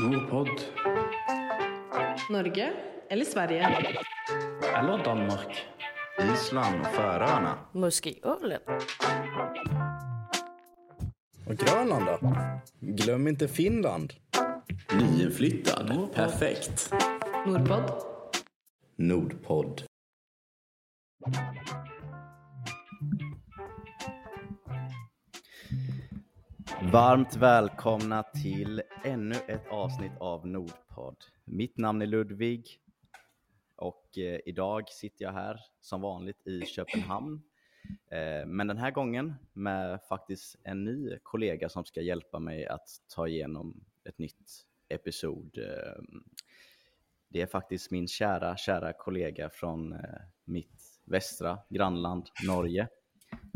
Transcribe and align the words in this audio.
Nordpod. 0.00 0.48
Norge 2.30 2.72
eller 3.08 3.24
Sverige? 3.24 3.68
Eller 4.74 5.04
Danmark. 5.04 5.66
Island 6.34 6.80
och 6.80 6.86
Färöarna. 6.86 7.58
Muskölen. 7.72 8.60
Och 11.46 11.56
Grönland 11.56 12.06
då? 12.06 12.36
Glöm 12.80 13.28
inte 13.28 13.48
Finland. 13.48 14.12
Nyinflyttad. 15.00 16.08
Perfekt. 16.14 16.92
Nordpod. 17.46 17.90
Nordpodd. 18.96 19.82
Varmt 26.92 27.36
välkomna 27.36 28.22
till 28.22 28.82
ännu 29.04 29.34
ett 29.46 29.68
avsnitt 29.70 30.12
av 30.20 30.46
Nordpodd. 30.46 31.16
Mitt 31.44 31.78
namn 31.78 32.02
är 32.02 32.06
Ludvig 32.06 32.80
och 33.76 34.18
eh, 34.18 34.40
idag 34.46 34.88
sitter 34.88 35.24
jag 35.24 35.32
här 35.32 35.60
som 35.80 36.00
vanligt 36.00 36.46
i 36.46 36.60
Köpenhamn. 36.60 37.42
Eh, 38.10 38.46
men 38.46 38.66
den 38.66 38.78
här 38.78 38.90
gången 38.90 39.34
med 39.52 40.00
faktiskt 40.08 40.56
en 40.62 40.84
ny 40.84 41.18
kollega 41.22 41.68
som 41.68 41.84
ska 41.84 42.00
hjälpa 42.00 42.38
mig 42.38 42.66
att 42.66 42.88
ta 43.14 43.28
igenom 43.28 43.84
ett 44.04 44.18
nytt 44.18 44.66
episod. 44.88 45.58
Eh, 45.58 46.02
det 47.28 47.42
är 47.42 47.46
faktiskt 47.46 47.90
min 47.90 48.08
kära, 48.08 48.56
kära 48.56 48.92
kollega 48.92 49.50
från 49.50 49.92
eh, 49.92 50.00
mitt 50.44 51.00
västra 51.04 51.58
grannland 51.68 52.28
Norge. 52.46 52.88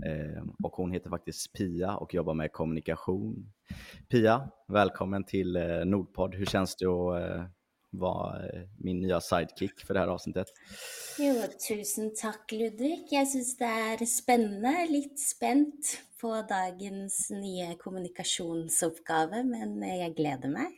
Eh, 0.07 0.45
och 0.63 0.73
hon 0.73 0.93
heter 0.93 1.11
faktiskt 1.11 1.53
Pia 1.53 1.97
och 1.97 2.15
jobbar 2.15 2.35
med 2.35 2.53
kommunikation. 2.53 3.53
Pia, 4.09 4.51
välkommen 4.69 5.25
till 5.25 5.53
Nordpod. 5.53 5.87
Nordpodd. 5.87 6.35
Hur 6.35 6.47
känns 6.47 6.77
det 6.77 6.87
att 6.87 7.23
eh, 7.23 7.45
vara 7.91 8.47
eh, 8.47 8.63
min 8.79 9.01
nya 9.01 9.21
sidekick 9.21 9.81
för 9.81 9.95
det 9.95 10.01
här 10.01 10.09
avsnittet? 10.09 10.47
Jo, 11.19 11.35
tusen 11.69 12.15
tack 12.15 12.53
Ludvig. 12.53 13.07
Jag 13.11 13.29
syns 13.29 13.57
det 13.57 13.65
är 13.65 14.07
spännande, 14.07 14.87
lite 14.91 15.21
spänt 15.21 15.99
på 16.21 16.43
dagens 16.49 17.31
nya 17.31 17.75
kommunikationsuppgave, 17.75 19.43
men 19.45 19.99
jag 19.99 20.17
gläder 20.17 20.49
mig. 20.49 20.78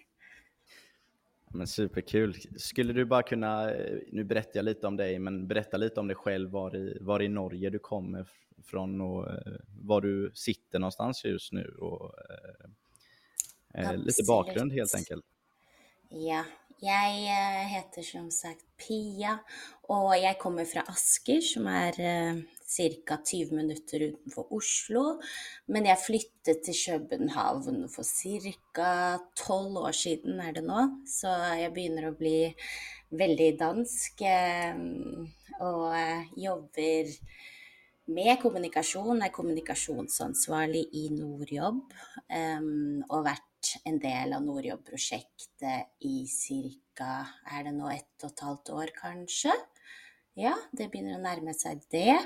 Men 1.52 1.66
superkul. 1.66 2.34
Skulle 2.56 2.92
du 2.92 3.04
bara 3.04 3.22
kunna, 3.22 3.74
eh, 3.74 3.98
nu 4.12 4.24
berättar 4.24 4.50
jag 4.54 4.64
lite 4.64 4.86
om 4.86 4.96
dig, 4.96 5.18
men 5.18 5.48
berätta 5.48 5.76
lite 5.76 6.00
om 6.00 6.06
dig 6.06 6.16
själv, 6.16 6.50
var 6.50 6.76
i, 6.76 6.98
var 7.00 7.22
i 7.22 7.28
Norge 7.28 7.70
du 7.70 7.78
kommer 7.78 8.26
från 8.64 9.00
och 9.00 9.30
eh, 9.30 9.52
var 9.82 10.00
du 10.00 10.32
sitter 10.34 10.78
någonstans 10.78 11.24
just 11.24 11.52
nu 11.52 11.76
och 11.78 12.14
eh, 13.74 13.84
eh, 13.84 13.96
lite 13.96 14.22
bakgrund 14.28 14.72
helt 14.72 14.94
enkelt. 14.94 15.24
Ja, 16.08 16.44
jag 16.80 17.64
heter 17.68 18.02
som 18.02 18.30
sagt 18.30 18.64
Pia, 18.88 19.38
och 19.82 20.16
jag 20.16 20.38
kommer 20.38 20.64
från 20.64 20.82
Asker, 20.86 21.40
som 21.40 21.66
är 21.66 21.92
cirka 22.70 23.18
20 23.30 23.54
minuter 23.54 24.00
utanför 24.00 24.52
Oslo. 24.52 25.20
Men 25.66 25.84
jag 25.84 26.04
flyttade 26.04 26.60
till 26.64 26.74
Köpenhamn 26.74 27.88
för 27.88 28.02
cirka 28.02 29.20
12 29.46 29.76
år 29.76 29.92
sedan 29.92 30.40
är 30.40 30.52
det 30.52 30.60
nu, 30.60 31.06
så 31.06 31.26
jag 31.60 31.74
börjar 31.74 32.08
att 32.08 32.18
bli 32.18 32.54
väldigt 33.08 33.58
dansk 33.58 34.20
eh, 34.20 34.74
och 35.60 35.96
eh, 35.96 36.22
jobbar 36.36 37.06
med 38.04 38.42
kommunikation, 38.42 39.22
är 39.22 39.28
kommunikationsansvarig 39.28 40.88
i 40.92 41.10
Nordjobb 41.10 41.92
um, 42.58 43.04
och 43.08 43.24
varit 43.24 43.80
en 43.84 43.98
del 43.98 44.32
av 44.32 44.42
Nordjobb-projektet 44.42 45.86
i 46.00 46.26
cirka, 46.26 47.26
är 47.44 47.64
det 47.64 47.72
nu 47.72 47.92
ett 47.92 48.24
och 48.24 48.30
ett 48.30 48.40
halvt 48.40 48.70
år 48.70 48.90
kanske? 48.94 49.52
Ja, 50.34 50.54
det 50.72 50.88
börjar 50.88 51.18
närma 51.18 51.54
sig 51.54 51.80
det. 51.90 52.18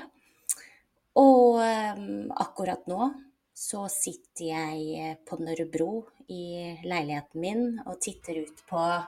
Och 1.15 1.59
um, 1.97 2.31
akkurat 2.31 2.87
nu 2.87 3.13
så 3.53 3.89
sitter 3.89 4.45
jag 4.45 5.25
på 5.25 5.35
Norrbro 5.35 6.07
i 6.27 6.77
lägenheten 6.83 7.41
min 7.41 7.81
och 7.85 8.01
tittar 8.01 8.33
ut 8.37 8.65
på 8.69 9.03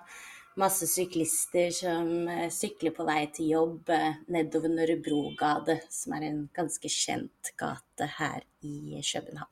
masse 0.56 0.88
cyklister 0.88 1.70
som 1.70 2.28
eh, 2.28 2.50
cyklar 2.50 2.92
på 2.92 3.04
väg 3.04 3.34
till 3.34 3.50
jobb 3.50 3.90
eh, 3.90 4.12
nedover 4.28 4.70
Norrbrogade, 4.70 5.82
som 5.90 6.14
är 6.14 6.22
en 6.22 6.50
ganska 6.54 6.88
känd 6.88 7.30
gata 7.58 8.06
här 8.06 8.44
i 8.62 9.02
Köpenhamn. 9.02 9.52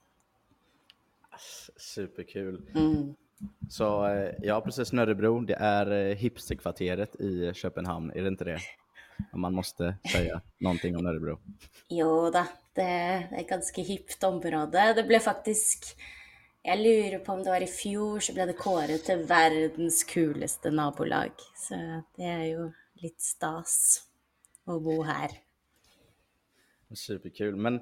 Superkul. 1.77 2.61
Mm. 2.75 3.15
Så 3.69 4.07
eh, 4.07 4.33
ja, 4.41 4.61
precis 4.61 4.93
Nörrebro, 4.93 5.39
det 5.39 5.55
är 5.55 5.91
eh, 5.91 6.15
hipsterkvarteret 6.15 7.15
i 7.15 7.53
Köpenhamn, 7.53 8.11
är 8.11 8.21
det 8.21 8.27
inte 8.27 8.43
det? 8.43 8.59
Om 9.31 9.41
man 9.41 9.53
måste 9.53 9.95
säga 10.11 10.41
någonting 10.57 10.97
om 10.97 11.03
Nörrebro. 11.03 11.39
Jo 11.89 12.29
da, 12.31 12.47
det 12.73 12.81
är 12.81 13.39
ett 13.39 13.49
ganska 13.49 13.81
hippt 13.81 14.23
område. 14.23 14.93
Det 14.93 15.03
blev 15.03 15.19
faktiskt, 15.19 15.95
jag 16.61 16.79
lurer 16.79 17.19
på 17.19 17.33
om 17.33 17.43
det 17.43 17.49
var 17.49 17.61
i 17.61 17.67
fjol, 17.67 18.21
så 18.21 18.33
blev 18.33 18.47
det 18.47 18.53
kåret 18.53 19.05
till 19.05 19.17
världens 19.17 20.03
coolaste 20.03 20.71
nabolag. 20.71 21.31
Så 21.55 22.03
det 22.15 22.23
är 22.23 22.43
ju 22.43 22.71
lite 22.93 23.23
stas 23.23 24.03
att 24.65 24.83
bo 24.83 25.03
här. 25.03 25.31
Superkul. 26.95 27.55
Men 27.55 27.81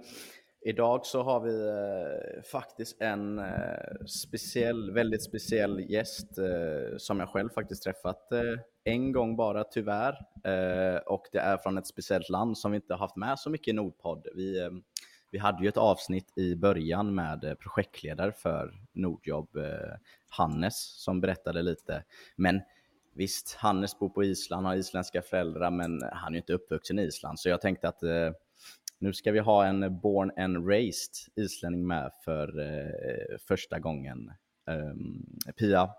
idag 0.66 1.06
så 1.06 1.24
har 1.24 1.40
vi 1.40 1.68
eh, 1.68 2.44
faktiskt 2.44 3.02
en 3.02 3.40
eh, 3.40 4.06
speciell, 4.08 4.92
väldigt 4.92 5.24
speciell 5.24 5.92
gäst 5.92 6.38
eh, 6.38 6.98
som 6.98 7.20
jag 7.20 7.30
själv 7.30 7.50
faktiskt 7.50 7.84
träffat 7.84 8.32
eh, 8.32 8.60
en 8.84 9.12
gång 9.12 9.36
bara 9.36 9.64
tyvärr. 9.64 10.26
Eh, 10.44 10.98
och 10.98 11.28
det 11.32 11.40
är 11.40 11.58
från 11.58 11.78
ett 11.78 11.88
speciellt 11.88 12.30
land 12.30 12.58
som 12.58 12.72
vi 12.72 12.76
inte 12.76 12.94
har 12.94 13.00
haft 13.00 13.16
med 13.16 13.40
så 13.40 13.50
mycket 13.50 13.68
i 13.68 13.74
Nordpodd. 13.74 14.28
Vi, 14.36 14.60
eh, 14.62 14.70
vi 15.32 15.38
hade 15.38 15.64
ju 15.64 15.70
ett 15.70 15.78
avsnitt 15.78 16.38
i 16.38 16.56
början 16.56 17.16
med 17.16 17.44
eh, 17.44 17.54
projektledare 17.54 18.32
för 18.32 18.74
Nordjobb, 18.94 19.56
eh, 19.56 19.96
Hannes, 20.28 21.04
som 21.04 21.22
berättade 21.22 21.62
lite. 21.62 22.04
Men 22.36 22.62
visst, 23.14 23.54
Hannes 23.54 24.00
bor 24.00 24.10
på 24.10 24.24
Island, 24.24 24.66
har 24.66 24.76
isländska 24.76 25.22
föräldrar, 25.22 25.72
men 25.72 26.02
han 26.12 26.34
är 26.34 26.36
ju 26.36 26.38
inte 26.38 26.54
uppvuxen 26.54 27.00
i 27.00 27.04
Island. 27.04 27.40
Så 27.40 27.50
jag 27.50 27.62
tänkte 27.62 27.88
att 27.88 28.04
eh, 28.04 28.32
nu 29.04 29.14
ska 29.14 29.32
vi 29.32 29.40
ha 29.40 29.66
en 29.66 30.00
born 30.00 30.32
and 30.38 30.68
raised 30.68 31.14
islänning 31.36 31.88
med 31.88 32.12
för 32.26 32.60
eh, 32.60 33.38
första 33.48 33.80
gången. 33.80 34.32
Eh, 34.70 35.54
Pia, 35.60 35.90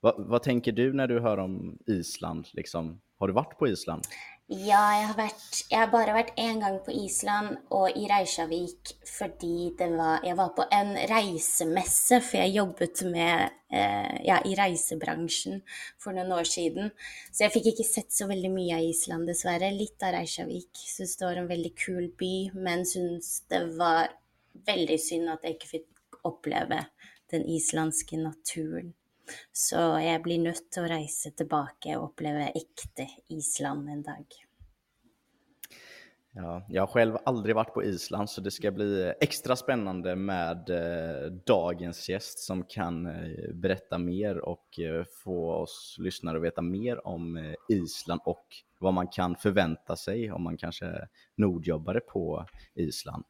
vad, 0.00 0.14
vad 0.28 0.42
tänker 0.42 0.72
du 0.72 0.92
när 0.92 1.06
du 1.06 1.20
hör 1.20 1.38
om 1.38 1.78
Island? 1.86 2.46
Liksom, 2.52 3.00
har 3.18 3.28
du 3.28 3.34
varit 3.34 3.58
på 3.58 3.68
Island? 3.68 4.02
Ja, 4.52 5.00
jag 5.00 5.06
har, 5.06 5.14
varit, 5.14 5.66
jag 5.68 5.78
har 5.78 5.86
bara 5.86 6.12
varit 6.12 6.32
en 6.36 6.60
gång 6.60 6.84
på 6.84 6.92
Island 6.92 7.56
och 7.68 7.90
i 7.90 8.06
Reykjavik 8.06 8.96
fordi 9.18 9.74
det 9.78 9.88
var, 9.88 10.20
jag 10.24 10.36
var 10.36 10.48
på 10.48 10.64
en 10.70 10.96
resemässa 10.96 12.20
för 12.20 12.38
jag 12.38 12.48
jobbat 12.48 13.02
med, 13.02 13.50
eh, 13.72 14.22
ja, 14.24 14.42
i 14.44 14.54
resebranschen 14.54 15.62
för 15.98 16.12
några 16.12 16.40
år 16.40 16.44
sedan. 16.44 16.90
Så 17.32 17.42
jag 17.42 17.52
fick 17.52 17.66
inte 17.66 17.82
sett 17.82 18.12
så 18.12 18.26
väldigt 18.26 18.50
mycket 18.50 18.76
av 18.76 18.82
Island 18.82 19.26
dessvärre, 19.26 19.70
lite 19.70 20.06
av 20.06 20.12
Reykjavik. 20.12 20.70
Syns 20.72 21.16
det 21.16 21.24
var 21.24 21.36
en 21.36 21.48
väldigt 21.48 21.78
kul 21.78 22.14
by, 22.18 22.50
men 22.52 22.86
syns 22.86 23.44
det 23.48 23.64
var 23.66 24.08
väldigt 24.66 25.06
synd 25.06 25.28
att 25.28 25.40
jag 25.42 25.52
inte 25.52 25.66
fick 25.66 25.86
uppleva 26.24 26.86
den 27.30 27.44
isländska 27.44 28.16
naturen. 28.16 28.92
Så 29.52 29.76
jag 29.76 30.22
blir 30.22 30.38
nödt 30.38 30.78
att 30.78 30.90
resa 30.90 31.30
tillbaka 31.30 31.98
och 31.98 32.10
uppleva 32.10 32.48
äkta 32.48 33.02
Island 33.28 33.88
en 33.88 34.02
dag. 34.02 34.26
Ja, 36.32 36.66
jag 36.68 36.82
har 36.82 36.86
själv 36.86 37.16
aldrig 37.24 37.54
varit 37.54 37.74
på 37.74 37.84
Island 37.84 38.30
så 38.30 38.40
det 38.40 38.50
ska 38.50 38.70
bli 38.70 39.12
extra 39.20 39.56
spännande 39.56 40.16
med 40.16 40.70
eh, 40.70 41.32
dagens 41.46 42.08
gäst 42.08 42.38
som 42.38 42.64
kan 42.64 43.06
eh, 43.06 43.54
berätta 43.54 43.98
mer 43.98 44.38
och 44.38 44.80
eh, 44.80 45.04
få 45.24 45.52
oss 45.52 45.96
lyssnare 45.98 46.36
att 46.36 46.42
veta 46.42 46.62
mer 46.62 47.06
om 47.06 47.36
eh, 47.36 47.54
Island 47.68 48.20
och 48.24 48.46
vad 48.78 48.94
man 48.94 49.08
kan 49.08 49.36
förvänta 49.36 49.96
sig 49.96 50.32
om 50.32 50.42
man 50.42 50.56
kanske 50.56 50.86
är 50.86 51.08
nordjobbare 51.36 52.00
på 52.00 52.46
Island. 52.74 53.24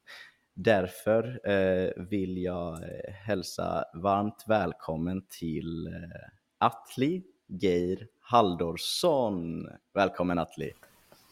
Därför 0.62 1.51
eh, 1.51 1.91
vill 1.97 2.43
jag 2.43 2.75
eh, 2.75 3.12
hälsa 3.12 3.85
varmt 3.95 4.45
välkommen 4.47 5.23
till 5.29 5.87
eh, 5.87 5.93
Atli 6.59 7.23
Geir 7.47 8.07
Haldorsson. 8.21 9.69
Välkommen 9.95 10.39
Atli! 10.39 10.73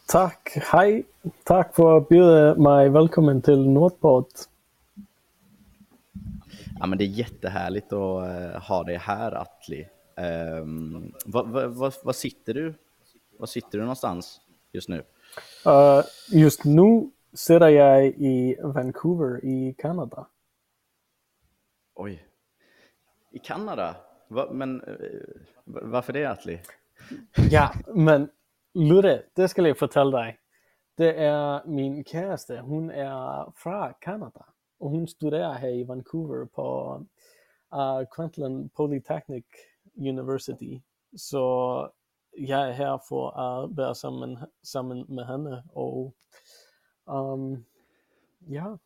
Tack, 0.07 0.59
hej! 0.73 1.07
Tack 1.45 1.75
för 1.75 1.97
att 1.97 2.09
bjuda 2.09 2.55
mig 2.55 2.89
välkommen 2.89 3.43
till 3.43 3.69
Nordpodd. 3.69 4.27
Ja, 6.81 6.87
men 6.87 6.99
det 6.99 7.05
är 7.05 7.09
jättehärligt 7.09 7.93
att 7.93 8.63
ha 8.63 8.85
dig 8.85 8.97
här 8.97 9.33
Atli. 9.33 9.89
Um, 10.61 11.13
vad 12.05 12.17
sitter 12.17 12.55
du? 12.55 12.75
Var 13.39 13.47
sitter 13.47 13.79
du 13.79 13.81
någonstans 13.81 14.41
just 14.73 14.89
nu? 14.89 15.03
Uh, 15.67 16.03
just 16.29 16.65
nu 16.65 17.11
sitter 17.39 17.69
jag 17.69 18.07
i 18.07 18.57
Vancouver 18.63 19.45
i 19.45 19.75
Kanada. 19.79 20.27
Oj. 21.95 22.25
I 23.31 23.39
Kanada? 23.39 23.97
Va, 24.29 24.53
men 24.53 24.81
eh, 24.81 24.97
varför 25.65 26.13
det 26.13 26.25
Atli? 26.25 26.61
Ja, 27.51 27.73
men 27.95 28.31
Ludde, 28.75 29.23
det 29.35 29.49
ska 29.49 29.63
jag 29.63 29.79
fortælle 29.79 30.19
dig. 30.19 30.39
Det 30.97 31.15
är 31.15 31.67
min 31.67 32.05
kæreste, 32.05 32.61
hun 32.61 32.91
er 32.91 33.53
fra 33.57 33.93
Canada, 34.01 34.45
og 34.81 34.91
hun 34.91 35.07
studerer 35.07 35.53
her 35.53 35.69
i 35.69 35.85
Vancouver 35.85 36.45
på 36.45 36.97
uh, 37.75 38.03
Queensland 38.17 38.71
Polytechnic 38.77 39.45
University. 39.97 40.79
Så 41.17 41.45
jeg 42.39 42.69
er 42.69 42.73
her 42.73 42.99
for 43.09 43.31
at 43.31 43.77
være 43.77 43.95
sammen, 43.95 44.39
sammen 44.63 45.05
med 45.09 45.25
henne, 45.25 45.63
og 45.73 46.15
um, 47.09 47.65
ja. 48.47 48.79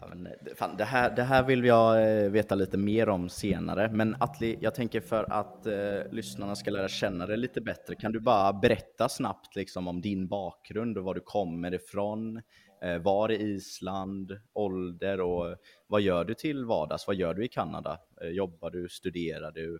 Ja, 0.00 0.06
men, 0.08 0.26
eh, 0.26 0.32
fan, 0.56 0.76
det, 0.76 0.84
här, 0.84 1.16
det 1.16 1.22
här 1.22 1.42
vill 1.42 1.64
jag 1.64 2.22
eh, 2.24 2.30
veta 2.30 2.54
lite 2.54 2.76
mer 2.76 3.08
om 3.08 3.28
senare, 3.28 3.90
men 3.92 4.16
Atli, 4.20 4.58
jag 4.60 4.74
tänker 4.74 5.00
för 5.00 5.32
att 5.32 5.66
eh, 5.66 6.12
lyssnarna 6.12 6.56
ska 6.56 6.70
lära 6.70 6.88
känna 6.88 7.26
dig 7.26 7.36
lite 7.36 7.60
bättre, 7.60 7.94
kan 7.94 8.12
du 8.12 8.20
bara 8.20 8.52
berätta 8.52 9.08
snabbt 9.08 9.56
liksom, 9.56 9.88
om 9.88 10.00
din 10.00 10.28
bakgrund 10.28 10.98
och 10.98 11.04
var 11.04 11.14
du 11.14 11.20
kommer 11.20 11.74
ifrån, 11.74 12.42
eh, 12.82 12.98
var 12.98 13.30
i 13.32 13.34
Island, 13.34 14.40
ålder 14.52 15.20
och 15.20 15.50
eh, 15.50 15.56
vad 15.86 16.00
gör 16.00 16.24
du 16.24 16.34
till 16.34 16.64
vardags? 16.64 17.06
Vad 17.06 17.16
gör 17.16 17.34
du 17.34 17.44
i 17.44 17.48
Kanada? 17.48 17.98
Eh, 18.20 18.28
jobbar 18.28 18.70
du, 18.70 18.88
studerar 18.88 19.52
du 19.52 19.78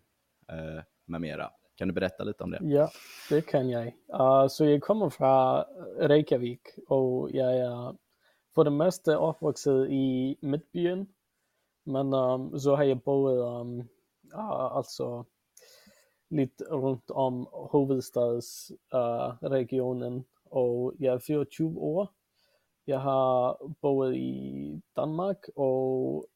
eh, 0.48 0.82
med 1.06 1.20
mera? 1.20 1.50
Kan 1.76 1.88
du 1.88 1.94
berätta 1.94 2.24
lite 2.24 2.44
om 2.44 2.50
det? 2.50 2.58
Ja, 2.62 2.90
det 3.28 3.46
kan 3.46 3.70
jag. 3.70 3.86
Uh, 3.86 4.46
så 4.48 4.64
jag 4.64 4.82
kommer 4.82 5.10
från 5.10 5.64
Reykjavik, 6.08 6.60
och 6.88 7.30
jag 7.30 7.56
är 7.56 7.96
för 8.54 8.64
det 8.64 8.70
mesta 8.70 9.16
uppvuxen 9.16 9.90
i 9.90 10.36
Mittbyen, 10.40 11.06
Men 11.84 12.14
um, 12.14 12.58
så 12.58 12.76
har 12.76 12.84
jag 12.84 12.98
bott 12.98 13.30
um, 13.30 13.80
uh, 14.34 14.50
altså 14.50 15.24
litt 16.30 16.62
om 17.08 17.46
hovedstadsregionen, 17.50 20.14
uh, 20.14 20.22
och 20.44 20.94
jag 20.98 21.14
är 21.14 21.18
24 21.18 21.68
år. 21.68 22.08
Jag 22.84 22.98
har 22.98 23.58
bott 23.80 24.14
i 24.14 24.80
Danmark, 24.92 25.48
och 25.54 26.26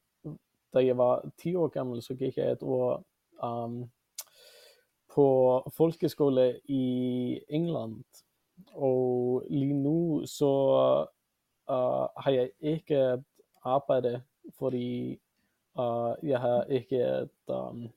när 0.73 0.81
jag 0.81 0.95
var 0.95 1.31
10 1.37 1.57
år 1.57 1.69
gammal 1.69 2.01
så 2.01 2.13
gick 2.13 2.37
jag 2.37 2.51
ett 2.51 2.63
år 2.63 3.03
um, 3.41 3.89
på 5.19 5.71
folkeskole 5.75 6.59
i 6.63 7.39
England. 7.49 8.03
och 8.73 9.43
lige 9.49 9.73
nu 9.73 10.27
så 10.27 10.53
uh, 11.69 12.07
har 12.15 12.31
jag 12.31 12.49
inte 12.59 13.23
et 13.65 14.21
för 14.59 14.73
uh, 14.73 15.17
øh, 15.79 16.29
jag 16.29 16.39
har 16.39 16.63
inte 16.69 17.29
um, 17.47 17.89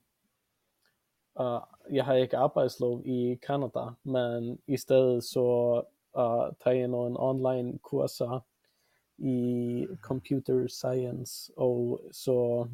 øh, 1.39 1.45
uh, 1.45 1.61
jag 1.95 2.05
har 2.05 2.13
inte 2.13 2.37
arbetslov 2.37 3.01
i 3.05 3.35
Kanada, 3.35 3.95
men 4.03 4.59
istället 4.67 5.23
så 5.23 5.77
uh, 6.17 6.53
tar 6.63 6.71
jag 6.71 6.89
någon 6.89 7.17
online 7.17 7.79
kurser 7.79 8.41
i 9.17 9.87
computer 10.01 10.67
science, 10.67 11.53
och 11.55 11.99
så 12.11 12.67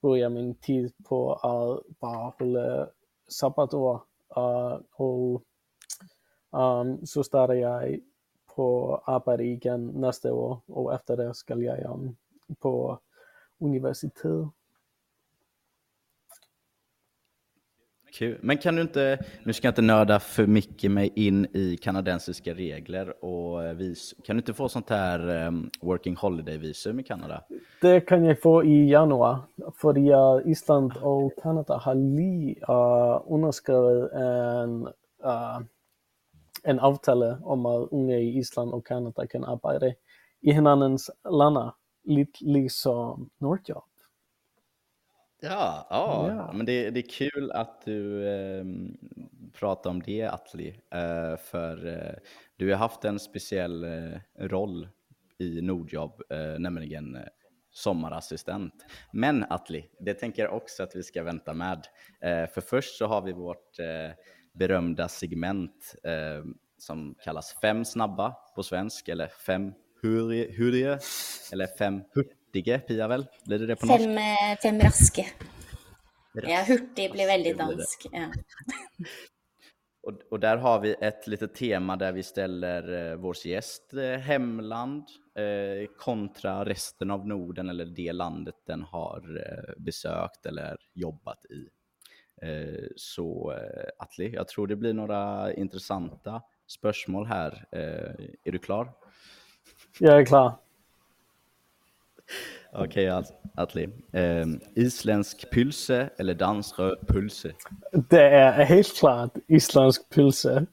bruger 0.00 0.28
min 0.28 0.54
tid 0.54 0.92
på 1.08 1.32
att 1.32 1.98
bara 2.00 2.32
hålla 2.38 2.90
sabbatår, 3.32 4.02
uh, 4.36 4.42
eh, 4.42 4.80
um, 4.98 5.42
ehm, 6.52 7.06
så 7.06 7.24
startar 7.24 7.54
jag 7.54 7.98
på 8.56 8.96
arbete 9.04 9.42
igen 9.42 9.86
nästa 9.86 10.32
år, 10.32 10.60
och 10.66 10.94
efter 10.94 11.16
det 11.16 11.34
ska 11.34 11.54
jag 11.54 11.90
um, 11.90 12.16
på 12.58 12.98
universitet. 13.58 14.52
Kul. 18.12 18.38
Men 18.40 18.58
kan 18.58 18.76
du 18.76 18.82
inte, 18.82 19.18
nu 19.44 19.52
ska 19.52 19.66
jag 19.66 19.72
inte 19.72 19.82
nörda 19.82 20.20
för 20.20 20.46
mycket 20.46 20.90
mig 20.90 21.12
in 21.14 21.46
i 21.52 21.76
kanadensiska 21.76 22.54
regler 22.54 23.24
och 23.24 23.64
eh, 23.64 23.74
vis, 23.74 24.14
kan 24.24 24.36
du 24.36 24.40
inte 24.40 24.54
få 24.54 24.68
sånt 24.68 24.90
här 24.90 25.46
um, 25.46 25.70
working 25.80 26.16
holiday 26.16 26.58
visum 26.58 27.00
i 27.00 27.02
Kanada? 27.02 27.44
Det 27.80 28.00
kan 28.00 28.24
jag 28.24 28.42
få 28.42 28.64
i 28.64 28.90
januari, 28.90 29.40
för 29.76 29.98
uh, 29.98 30.50
Island 30.50 30.92
och 31.02 31.32
Kanada 31.42 31.76
har 31.76 31.94
lige 31.94 32.60
uh, 32.68 33.32
underskrivit 33.32 34.12
en, 34.12 34.86
uh, 35.24 35.60
en 36.62 36.80
avtal 36.80 37.22
om 37.42 37.66
att 37.66 37.88
unga 37.92 38.16
i 38.16 38.38
Island 38.38 38.72
och 38.72 38.86
Kanada 38.86 39.26
kan 39.26 39.44
arbeta 39.44 39.86
i 40.40 40.52
hinandens 40.52 41.10
lande, 41.30 41.72
lite 42.04 42.44
liksom 42.44 43.30
Norge. 43.38 43.74
Ja, 45.40 45.86
ja, 45.90 46.28
Ja. 46.28 46.52
men 46.52 46.66
det, 46.66 46.90
det 46.90 47.00
är 47.00 47.10
kul 47.30 47.50
att 47.52 47.84
du 47.84 48.28
eh, 48.28 48.64
pratar 49.52 49.90
om 49.90 50.02
det 50.02 50.22
Atli, 50.26 50.68
eh, 50.90 51.36
för 51.36 51.86
eh, 51.86 52.14
du 52.56 52.70
har 52.70 52.76
haft 52.76 53.04
en 53.04 53.18
speciell 53.18 53.84
eh, 53.84 54.18
roll 54.38 54.88
i 55.38 55.60
Nordjobb, 55.62 56.22
eh, 56.30 56.58
nämligen 56.58 57.16
eh, 57.16 57.22
sommarassistent. 57.72 58.74
Men 59.12 59.44
Atli, 59.50 59.84
det 60.00 60.14
tänker 60.14 60.42
jag 60.42 60.54
också 60.56 60.82
att 60.82 60.96
vi 60.96 61.02
ska 61.02 61.22
vänta 61.22 61.54
med. 61.54 61.86
För 62.54 62.60
först 62.60 62.96
så 62.98 63.06
har 63.06 63.22
vi 63.22 63.32
vårt 63.32 63.76
berömda 64.54 65.08
segment 65.08 65.94
som 66.78 67.14
kallas 67.24 67.56
Fem 67.60 67.84
snabba 67.84 68.36
på 68.54 68.62
svensk, 68.62 69.08
eller 69.08 69.26
Fem 69.26 69.72
hurige, 70.02 70.52
hurige 70.52 70.98
eller 71.52 71.66
Fem 71.66 72.02
hurtige, 72.50 72.78
Pia 72.78 73.08
väl? 73.08 73.26
Blir 73.44 73.58
det 73.58 73.66
det 73.66 73.76
på 73.76 73.86
norsk? 73.86 74.04
Fem, 74.04 74.18
eh, 74.18 74.58
fem 74.62 74.80
raske. 74.80 75.26
Ja, 76.32 76.64
hurtig 76.68 77.12
blir 77.12 77.26
väldigt 77.26 77.58
dansk. 77.58 78.06
Ja. 78.12 78.32
Och, 80.02 80.12
och 80.30 80.40
där 80.40 80.56
har 80.56 80.80
vi 80.80 80.96
ett 81.00 81.26
litet 81.26 81.54
tema 81.54 81.96
där 81.96 82.12
vi 82.12 82.22
ställer 82.22 83.10
eh, 83.10 83.16
vår 83.16 83.46
gäst 83.46 83.94
eh, 83.94 84.18
hemland 84.18 85.04
eh, 85.34 85.88
kontra 85.98 86.64
resten 86.64 87.10
av 87.10 87.26
Norden 87.26 87.68
eller 87.68 87.84
det 87.84 88.12
landet 88.12 88.54
den 88.66 88.82
har 88.82 89.46
eh, 89.46 89.82
besökt 89.82 90.46
eller 90.46 90.76
jobbat 90.94 91.44
i. 91.44 91.68
Eh, 92.42 92.86
så 92.96 93.52
eh, 93.52 93.88
Atli, 93.98 94.34
jag 94.34 94.48
tror 94.48 94.66
det 94.66 94.76
blir 94.76 94.92
några 94.94 95.52
intressanta 95.54 96.42
spörsmål 96.66 97.26
här. 97.26 97.64
Eh, 97.72 98.26
är 98.44 98.52
du 98.52 98.58
klar? 98.58 98.92
Jeg 100.00 100.20
er 100.20 100.24
klar. 100.24 100.69
Okej 102.72 103.18
At- 103.18 103.32
Atli. 103.58 103.86
Eh, 104.14 104.46
isländsk 104.76 105.50
pylse 105.52 106.08
eller 106.18 106.34
dansrød 106.34 106.96
pølse? 107.08 107.52
Det 108.10 108.20
er 108.20 108.62
helt 108.64 108.92
klart 109.00 109.30
islandsk 109.48 110.00
pølse. 110.10 110.66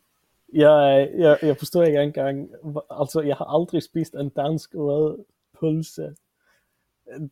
Jeg, 0.53 1.09
jeg, 1.17 1.37
jeg 1.41 1.57
forstår 1.57 1.83
ikke 1.83 2.01
engang, 2.03 2.49
hva- 2.63 2.99
altså 3.01 3.21
jeg 3.21 3.35
har 3.35 3.45
aldrig 3.45 3.83
spist 3.83 4.13
en 4.15 4.29
dansk 4.29 4.75
rød 4.75 5.25
pølse. 5.59 6.15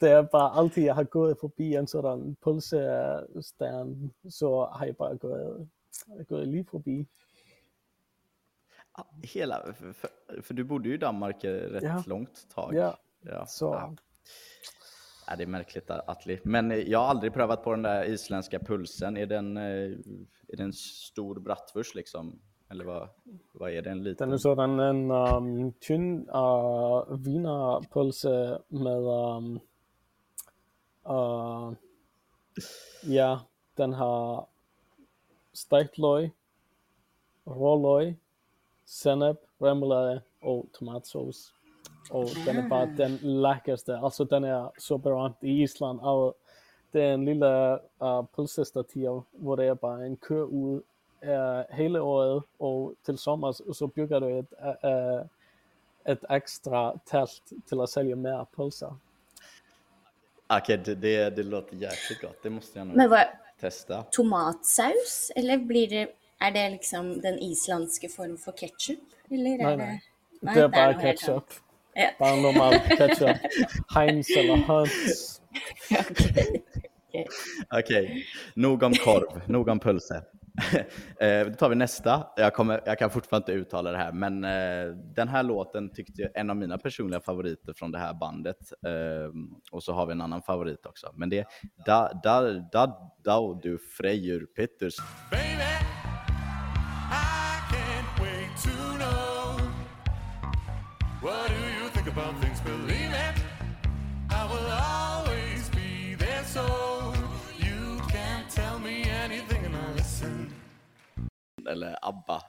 Det 0.01 0.09
er 0.11 0.21
bare 0.21 0.63
altid, 0.63 0.83
jeg 0.83 0.95
har 0.95 1.03
gået 1.03 1.37
forbi 1.39 1.75
en 1.75 1.87
sådan 1.87 2.37
pølsestand, 2.43 4.09
så 4.29 4.67
har 4.75 4.85
jeg 4.85 4.97
bare 4.97 5.17
gået, 5.17 5.69
gået 6.27 6.47
lige 6.47 6.65
forbi. 6.71 7.07
Ja, 8.97 9.03
Hela, 9.23 9.55
för, 9.73 10.07
för, 10.41 10.53
du 10.53 10.63
bodde 10.65 10.85
ju 10.89 10.93
i 10.93 10.97
Danmark 10.97 11.35
rätt 11.43 11.83
Ja. 11.83 12.03
långt 12.07 12.45
tag. 12.55 12.73
Ja, 12.73 12.91
Ja, 13.25 13.45
så 13.45 13.73
ja. 13.73 13.87
Ja, 15.27 15.35
det 15.35 15.43
är 15.43 15.47
märkligt 15.47 15.89
Atli. 15.89 16.39
Men 16.43 16.71
eh, 16.71 16.77
jag 16.77 16.99
har 16.99 17.05
aldrig 17.05 17.33
prövat 17.33 17.63
på 17.63 17.71
den 17.71 17.81
där 17.81 18.03
isländska 18.03 18.59
pulsen. 18.59 19.17
Är 19.17 19.25
den, 19.25 19.57
eh, 19.57 19.97
är 20.47 20.57
den 20.57 20.73
stor 20.73 21.39
bratwurst 21.39 21.95
liksom? 21.95 22.39
Eller 22.69 22.85
vad, 22.85 23.09
vad 23.51 23.71
är 23.71 23.81
det? 23.81 23.89
En 23.89 24.03
liten? 24.03 24.27
den 24.27 24.33
är 24.33 24.37
sådan 24.37 24.79
en 24.79 25.11
um, 25.11 25.73
tunn 25.73 26.29
uh, 26.29 27.17
vinerpølse 27.17 28.61
med, 28.67 28.97
um, 28.97 29.59
uh, 31.09 31.73
ja, 33.03 33.41
den 33.75 33.93
har 33.93 34.47
stegt 35.53 35.99
rå 35.99 36.29
råløg, 37.45 38.15
senap, 38.85 39.37
remoulade 39.59 40.21
och 40.41 40.65
tomatsås. 40.73 41.54
Og 42.11 42.27
den 42.45 42.57
er 42.57 42.69
bare 42.69 42.89
den 42.97 43.19
lækreste. 43.21 43.97
Altså, 44.03 44.23
den 44.23 44.43
er 44.43 44.71
så 44.79 44.97
berømt 44.97 45.37
i 45.41 45.63
Island. 45.63 45.99
Og 45.99 46.37
det 46.93 47.03
er 47.03 47.13
en 47.13 47.25
lille 47.25 47.79
uh, 48.01 48.25
pølsestativ, 48.35 49.23
hvor 49.31 49.55
det 49.55 49.67
er 49.67 49.73
bare 49.73 50.05
en 50.05 50.17
kør 50.17 50.43
ud 50.43 50.81
uh, 51.23 51.75
hele 51.75 52.01
året, 52.01 52.43
og 52.59 52.93
til 53.05 53.17
sommer 53.17 53.51
så 53.51 53.87
bygger 53.87 54.19
du 54.19 54.25
et, 54.27 54.47
uh, 54.83 55.27
et 56.11 56.25
ekstra 56.29 56.99
telt 57.05 57.41
til 57.67 57.81
at 57.81 57.89
sælge 57.89 58.15
mere 58.15 58.45
pølser. 58.57 58.99
Okej, 60.49 60.75
det, 60.75 61.01
det, 61.01 61.35
det 61.37 61.45
låter 61.45 61.75
jäkligt 61.75 62.21
gott. 62.21 62.43
Det 62.43 62.49
måste 62.49 62.79
jag 62.79 62.87
nog 62.87 62.97
Men 62.97 63.09
vad, 63.09 63.27
testa. 63.59 64.03
tomatsaus, 64.11 65.31
eller 65.35 65.57
blir 65.57 65.87
det, 65.87 66.07
är 66.39 66.51
det 66.51 66.69
liksom 66.69 67.21
den 67.21 67.39
isländska 67.39 68.09
form 68.09 68.37
för 68.37 68.51
ketchup? 68.51 68.99
Eller 69.29 69.51
är 69.51 69.57
Nej, 69.57 69.77
det... 69.77 69.77
nej. 69.77 70.03
Nej, 70.39 70.55
Det 70.55 70.67
noe 70.67 70.93
helt 70.93 71.01
ketchup. 71.01 71.53
Normal 72.19 72.73
ketchup. 72.97 73.37
Heinz 73.95 74.27
eller 74.37 74.57
Hans. 74.57 75.41
Okej. 75.99 76.63
Okej. 77.13 77.27
Okej, 77.79 78.25
nog 78.55 78.83
om 78.83 78.93
korv, 78.93 79.41
nog 79.47 79.67
om 79.67 79.79
pölse. 79.79 80.23
Eh, 81.19 81.47
Då 81.47 81.53
tar 81.53 81.69
vi 81.69 81.75
nästa. 81.75 82.27
Jag, 82.35 82.53
kommer, 82.53 82.81
jag 82.85 82.99
kan 82.99 83.09
fortfarande 83.09 83.51
inte 83.51 83.61
uttala 83.61 83.91
det 83.91 83.97
här, 83.97 84.11
men 84.11 84.43
eh, 84.43 84.95
den 85.15 85.27
här 85.27 85.43
låten 85.43 85.93
tyckte 85.93 86.21
jag 86.21 86.31
är 86.35 86.39
en 86.39 86.49
av 86.49 86.55
mina 86.55 86.77
personliga 86.77 87.19
favoriter 87.19 87.73
från 87.73 87.91
det 87.91 87.99
här 87.99 88.13
bandet. 88.13 88.57
Eh, 88.85 89.31
och 89.71 89.83
så 89.83 89.93
har 89.93 90.05
vi 90.05 90.11
en 90.11 90.21
annan 90.21 90.41
favorit 90.41 90.85
också. 90.85 91.11
Men 91.15 91.29
det 91.29 91.39
är 91.39 91.45
Da, 91.85 92.11
da, 92.23 92.51
da, 92.51 93.13
da 93.23 93.59
du 93.63 93.77
Freyur 93.77 94.45
Petters. 94.55 94.95
Baby. 95.31 95.65
What 101.21 101.49
do 101.49 101.55
you 101.55 101.64
think 102.05 102.17
about 102.17 102.41
things? 102.41 102.61
Believe 102.61 103.11
it, 103.11 103.35
I 104.29 104.45
will 104.51 104.69
always 104.71 105.69
be 105.69 106.15
there 106.15 106.43
so 106.43 107.13
you 107.57 107.99
can't 108.09 108.49
tell 108.49 108.79
me 108.79 109.09
anything 109.09 109.65
and 109.65 109.75
I'll 109.75 109.95
listen. 109.95 110.53
Eller 111.69 111.97
ABBA. 112.01 112.41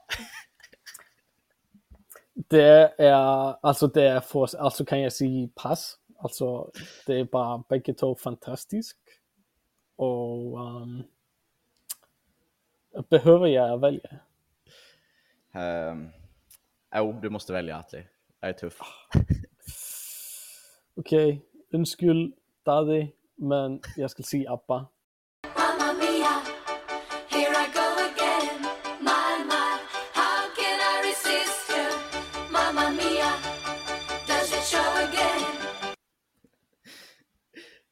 Det 2.49 2.95
är, 2.99 3.57
alltså 3.63 3.87
det 3.87 4.09
är 4.09 4.21
för, 4.21 4.57
alltså 4.57 4.85
kan 4.85 5.01
jag 5.01 5.13
säga 5.13 5.49
pass. 5.55 5.99
Alltså 6.19 6.71
det 7.07 7.21
är 7.21 7.25
bara 7.25 7.65
bägge 7.69 7.95
två 7.95 8.15
fantastisk. 8.15 8.97
Och 9.97 10.61
um, 10.61 11.05
behöver 13.09 13.47
jag 13.47 13.79
välja? 13.79 14.11
Um, 15.55 16.11
jo, 16.95 17.19
du 17.23 17.31
måste 17.31 17.53
välja 17.53 17.77
Atli. 17.77 18.07
Jag 18.41 18.49
är 18.51 18.53
tuff. 18.53 18.81
Okej, 20.97 21.43
undskyld 21.73 22.35
Daddy, 22.65 23.09
men 23.37 23.81
jag 23.97 24.11
ska 24.11 24.23
säga 24.23 24.53
ABBA. 24.53 24.89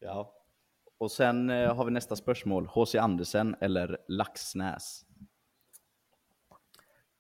Ja. 0.01 0.35
Och 0.99 1.11
sen 1.11 1.51
eh, 1.51 1.75
har 1.75 1.85
vi 1.85 1.91
nästa 1.91 2.17
spörsmål. 2.17 2.67
H.C. 2.67 2.99
Andersen 2.99 3.57
eller 3.61 3.99
Laxnäs? 4.09 5.05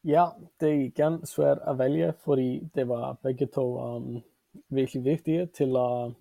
Ja, 0.06 0.38
det 0.56 0.66
är 0.66 0.74
igen 0.74 1.26
svårt 1.26 1.58
att 1.58 1.76
välja 1.76 2.12
för 2.12 2.36
det 2.74 2.84
var 2.84 3.16
bägge 3.22 3.46
två 3.46 3.96
um, 3.96 4.20
verkligen 4.68 5.04
viktiga 5.04 5.46
till 5.46 5.76
uh, 5.76 6.12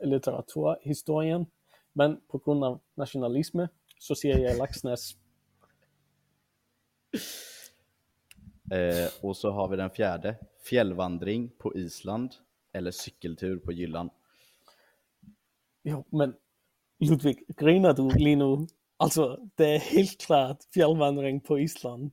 litteraturhistorien. 0.00 1.46
Men 1.92 2.20
på 2.28 2.38
grund 2.38 2.64
av 2.64 2.80
nationalism 2.94 3.60
så 3.98 4.14
ser 4.14 4.38
jag 4.38 4.58
Laxnäs. 4.58 5.16
Eh, 8.70 9.24
och 9.24 9.36
så 9.36 9.50
har 9.50 9.68
vi 9.68 9.76
den 9.76 9.90
fjärde. 9.90 10.36
Fjällvandring 10.70 11.50
på 11.58 11.76
Island 11.76 12.30
eller 12.72 12.90
cykeltur 12.90 13.58
på 13.58 13.72
Jylland. 13.72 14.10
Jo, 15.82 16.04
men 16.10 16.34
Ludvig, 16.98 17.44
grinar 17.48 17.92
du 17.94 18.08
Lino? 18.08 18.66
Alltså, 18.96 19.38
det 19.54 19.74
är 19.74 19.78
helt 19.78 20.20
klart 20.20 20.58
fjällvandring 20.74 21.40
på 21.40 21.58
Island. 21.58 22.12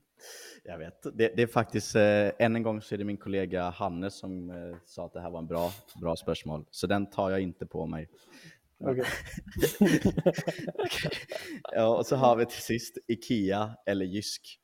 Jag 0.64 0.78
vet. 0.78 1.02
Det, 1.02 1.36
det 1.36 1.42
är 1.42 1.46
faktiskt, 1.46 1.94
eh, 1.94 2.30
än 2.38 2.56
en 2.56 2.62
gång 2.62 2.82
så 2.82 2.94
är 2.94 2.98
det 2.98 3.04
min 3.04 3.16
kollega 3.16 3.70
Hannes 3.70 4.18
som 4.18 4.50
eh, 4.50 4.76
sa 4.84 5.06
att 5.06 5.12
det 5.12 5.20
här 5.20 5.30
var 5.30 5.38
en 5.38 5.46
bra, 5.46 5.70
bra 6.00 6.16
spörsmål. 6.16 6.64
Så 6.70 6.86
den 6.86 7.10
tar 7.10 7.30
jag 7.30 7.40
inte 7.40 7.66
på 7.66 7.86
mig. 7.86 8.08
Okej. 8.80 9.04
Ja, 11.72 11.96
och 11.96 12.06
så 12.06 12.16
har 12.16 12.36
vi 12.36 12.46
till 12.46 12.62
sist 12.62 12.98
Ikea 13.08 13.76
eller 13.86 14.04
Jysk. 14.04 14.58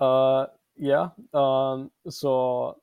Uh, 0.00 0.46
ja, 0.74 1.16
um, 1.32 1.90
så 2.10 2.76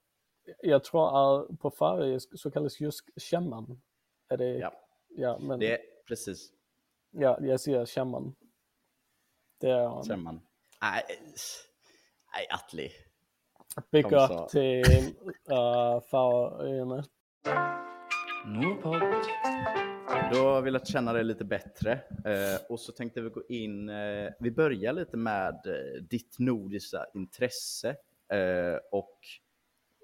jag 0.62 0.84
tror 0.84 1.08
att 1.08 1.60
på 1.60 1.72
färöisk 1.72 2.39
så 2.39 2.51
kallas 2.51 2.79
just 2.79 3.05
kämman. 3.17 3.82
Är 4.29 4.38
det? 4.38 4.58
Ja. 4.58 4.74
Ja, 5.17 5.39
men 5.39 5.60
Det 5.60 5.72
är 5.72 5.79
precis, 6.08 6.50
ja, 7.15 7.38
jag 7.41 7.60
säger 7.60 7.86
kämman. 7.86 8.36
Det 9.60 9.69
är 9.69 9.98
um, 9.98 10.03
säger 10.03 10.17
man. 10.17 10.41
Nej, 10.81 11.03
nej 12.34 12.48
Atli. 12.50 12.91
big 13.91 14.03
kom 14.03 14.13
up 14.13 14.29
så. 14.29 14.48
till 14.48 14.84
uh, 15.51 16.01
Färöarna. 16.12 17.03
Nordpodd. 18.45 19.01
Då 20.34 20.39
har 20.39 20.62
vi 20.62 20.72
lärt 20.72 20.88
känna 20.88 21.13
dig 21.13 21.24
lite 21.24 21.45
bättre 21.45 21.91
eh, 22.25 22.62
och 22.69 22.79
så 22.79 22.91
tänkte 22.91 23.22
vi 23.22 23.29
gå 23.29 23.43
in, 23.50 23.89
eh, 23.89 24.29
vi 24.39 24.51
börjar 24.51 24.93
lite 24.93 25.17
med 25.17 25.53
eh, 25.65 26.01
ditt 26.01 26.39
nordiska 26.39 27.05
intresse 27.13 27.89
eh, 28.34 28.79
och 28.91 29.19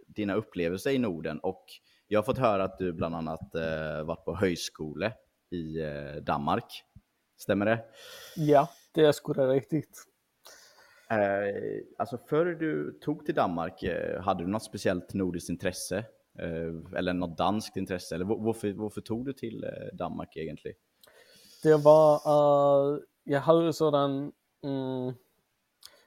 dina 0.07 0.33
upplevelser 0.33 0.91
i 0.91 0.97
Norden 0.97 1.39
och 1.39 1.65
jag 2.07 2.19
har 2.19 2.23
fått 2.23 2.37
höra 2.37 2.63
att 2.63 2.77
du 2.77 2.93
bland 2.93 3.15
annat 3.15 3.55
eh, 3.55 4.03
varit 4.03 4.25
på 4.25 4.35
högskole 4.35 5.13
i 5.49 5.79
eh, 5.79 6.15
Danmark. 6.23 6.83
Stämmer 7.41 7.65
det? 7.65 7.85
Ja, 8.35 8.69
det 8.91 9.05
är 9.05 9.11
skulle 9.11 9.47
riktigt. 9.47 10.03
Eh, 11.09 11.83
alltså 11.97 12.17
förr 12.17 12.45
du 12.45 12.99
tog 13.01 13.25
till 13.25 13.35
Danmark, 13.35 13.83
eh, 13.83 14.21
hade 14.21 14.43
du 14.43 14.47
något 14.47 14.63
speciellt 14.63 15.13
nordiskt 15.13 15.49
intresse? 15.49 15.97
Eh, 16.39 16.97
eller 16.97 17.13
något 17.13 17.37
danskt 17.37 17.77
intresse? 17.77 18.15
Eller 18.15 18.25
var- 18.25 18.39
varför, 18.45 18.73
varför 18.73 19.01
tog 19.01 19.25
du 19.25 19.33
till 19.33 19.63
eh, 19.63 19.97
Danmark 19.97 20.37
egentligen? 20.37 20.77
Det 21.63 21.75
var, 21.77 22.15
uh, 22.15 22.99
jag 23.23 23.39
hade 23.39 23.73
sådan, 23.73 24.31
mm, 24.63 25.13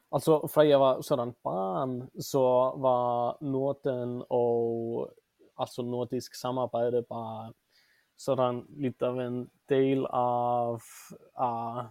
alltså 0.08 0.48
för 0.48 0.62
jag 0.62 0.78
var 0.78 1.02
sådan 1.02 1.34
barn 1.42 2.10
så 2.18 2.76
var 2.76 3.38
Norden 3.40 4.22
och 4.22 5.10
alltså 5.54 5.82
nordisk 5.82 6.34
samarbete 6.34 7.02
bara 7.08 7.52
sådan 8.16 8.66
lite 8.76 9.08
av 9.08 9.20
en 9.20 9.50
del 9.68 10.06
av 10.06 10.82
uh, 11.40 11.84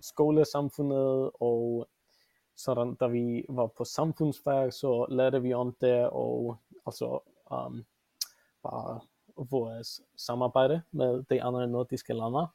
skolesamfundet 0.00 1.32
och 1.34 1.86
sådan 2.54 2.94
där 2.94 3.08
vi 3.08 3.46
var 3.48 3.68
på 3.68 3.84
samfundsfag 3.84 4.74
så 4.74 5.06
lärde 5.06 5.40
vi 5.40 5.54
om 5.54 5.74
det 5.80 6.08
och 6.08 6.56
alltså 6.84 7.20
um, 7.50 7.84
bara 8.62 9.00
vårt 9.34 9.86
samarbete 10.16 10.82
med 10.90 11.24
de 11.28 11.40
andra 11.40 11.66
nordiska 11.66 12.14
länderna. 12.14 12.52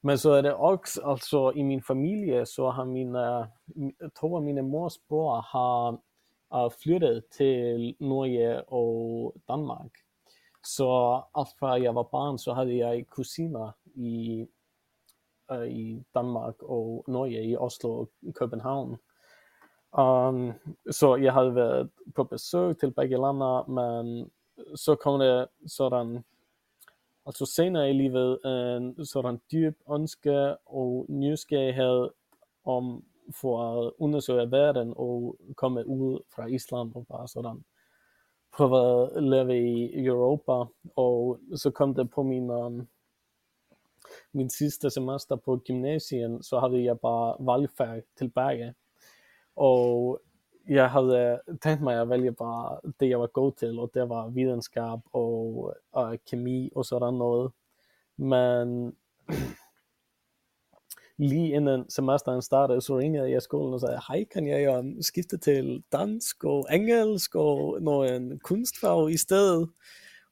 Men 0.00 0.18
så 0.18 0.32
är 0.32 0.42
det 0.42 0.54
också, 0.54 1.02
alltså 1.02 1.52
i 1.54 1.64
min 1.64 1.82
familj 1.82 2.46
så 2.46 2.70
har 2.70 2.84
mina, 2.84 3.48
två 4.20 4.36
av 4.36 4.42
mina 4.42 4.62
mors 4.62 5.06
bror 5.08 5.44
har 5.46 6.00
ah, 6.48 6.64
uh, 6.64 6.70
flyttat 6.70 7.30
till 7.30 7.96
Norge 7.98 8.60
och 8.60 9.34
Danmark. 9.46 9.92
Så 10.68 10.90
allt 11.32 11.52
från 11.58 11.82
jag 11.82 11.92
var 11.92 12.08
barn 12.12 12.38
så 12.38 12.52
hade 12.52 12.72
jag 12.72 13.08
kusiner 13.08 13.72
i, 13.94 14.46
eh, 15.50 15.62
i 15.62 16.04
Danmark 16.12 16.62
och 16.62 17.08
Norge, 17.08 17.42
i 17.42 17.56
Oslo 17.56 17.90
och 17.90 18.10
Köpenhamn. 18.38 18.96
Um, 19.90 20.52
så 20.90 21.18
jag 21.18 21.32
hade 21.32 21.50
varit 21.50 22.14
på 22.14 22.24
besök 22.24 22.78
till 22.78 22.90
bägge 22.90 23.18
länderna 23.18 23.64
men 23.68 24.30
så 24.74 24.96
kom 24.96 25.18
det 25.18 25.48
sådan 25.66 26.22
alltså 27.24 27.46
senare 27.46 27.88
i 27.88 27.92
livet 27.92 28.44
en 28.44 29.06
sådan 29.06 29.40
djup 29.48 29.76
önska 29.88 30.58
och 30.64 31.10
nyfikenhet 31.10 32.12
om 32.62 33.04
för 33.32 33.88
att 33.88 33.94
undersöka 33.98 34.44
världen 34.44 34.92
och 34.92 35.36
komma 35.54 35.80
ut 35.80 36.26
från 36.28 36.48
Island 36.48 36.96
och 36.96 37.04
bara 37.04 37.26
sådan 37.28 37.64
pröva 38.56 39.04
att 39.04 39.22
leva 39.22 39.54
i 39.54 40.06
Europa 40.06 40.68
och 40.94 41.38
så 41.54 41.72
kom 41.72 41.94
det 41.94 42.06
på 42.06 42.22
min 42.22 42.50
um, 42.50 42.86
min 44.30 44.50
sista 44.50 44.90
semester 44.90 45.36
på 45.36 45.60
gymnasiet 45.64 46.44
så 46.44 46.58
hade 46.58 46.78
jag 46.78 46.98
bara 46.98 47.36
valfärg 47.38 48.02
tillbaka 48.18 48.74
och 49.54 50.18
jag 50.64 50.88
hade 50.88 51.42
tänkt 51.60 51.82
mig 51.82 51.98
att 51.98 52.08
välja 52.08 52.32
bara 52.32 52.80
det 52.96 53.06
jag 53.06 53.18
var 53.18 53.30
god 53.32 53.56
till 53.56 53.80
och 53.80 53.90
det 53.92 54.04
var 54.04 54.28
vetenskap 54.28 55.00
och 55.10 55.74
uh, 55.96 56.14
kemi 56.24 56.70
och 56.74 56.86
sådant. 56.86 57.54
Men 58.14 58.94
lige 61.18 61.56
innan 61.56 61.90
semestern 61.90 62.42
startade 62.42 62.80
så 62.80 62.98
ringde 62.98 63.28
jag 63.28 63.42
skolan 63.42 63.74
och 63.74 63.80
sa 63.80 64.00
hej 64.08 64.26
kan 64.30 64.46
jag 64.46 64.62
göra 64.62 64.84
skifte 65.14 65.38
till 65.38 65.82
dansk 65.88 66.44
och 66.44 66.70
engelsk 66.70 67.34
och 67.34 67.82
någon 67.82 68.38
konstfag 68.38 69.12
istället? 69.12 69.68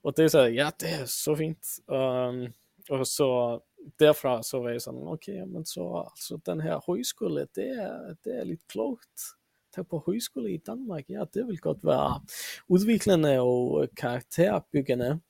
Och 0.03 0.13
det 0.17 0.31
sa 0.31 0.49
ja 0.49 0.73
det 0.79 0.89
är 0.89 1.07
så 1.07 1.37
fint. 1.37 1.67
Um, 1.87 2.53
och 2.99 3.09
så 3.09 3.61
därifrån 3.99 4.45
så 4.45 4.61
var 4.61 4.71
jag 4.71 4.83
sån 4.83 5.09
okej 5.09 5.43
okay, 5.43 5.53
men 5.53 5.65
så 5.65 5.97
alltså 5.97 6.37
den 6.37 6.61
här 6.61 6.83
högskolan 6.87 7.47
det 7.55 7.69
är, 7.69 8.17
det 8.23 8.31
är 8.31 8.45
lite 8.45 8.65
klokt 8.73 9.37
ta 9.77 9.85
på 9.85 10.03
högskola 10.07 10.49
i 10.49 10.59
Danmark, 10.59 11.05
ja 11.09 11.27
det 11.33 11.43
vill 11.43 11.61
gott 11.61 11.85
vara 11.85 12.23
utvecklande 12.69 13.41
och 13.41 13.89
karaktärbyggande. 13.95 15.21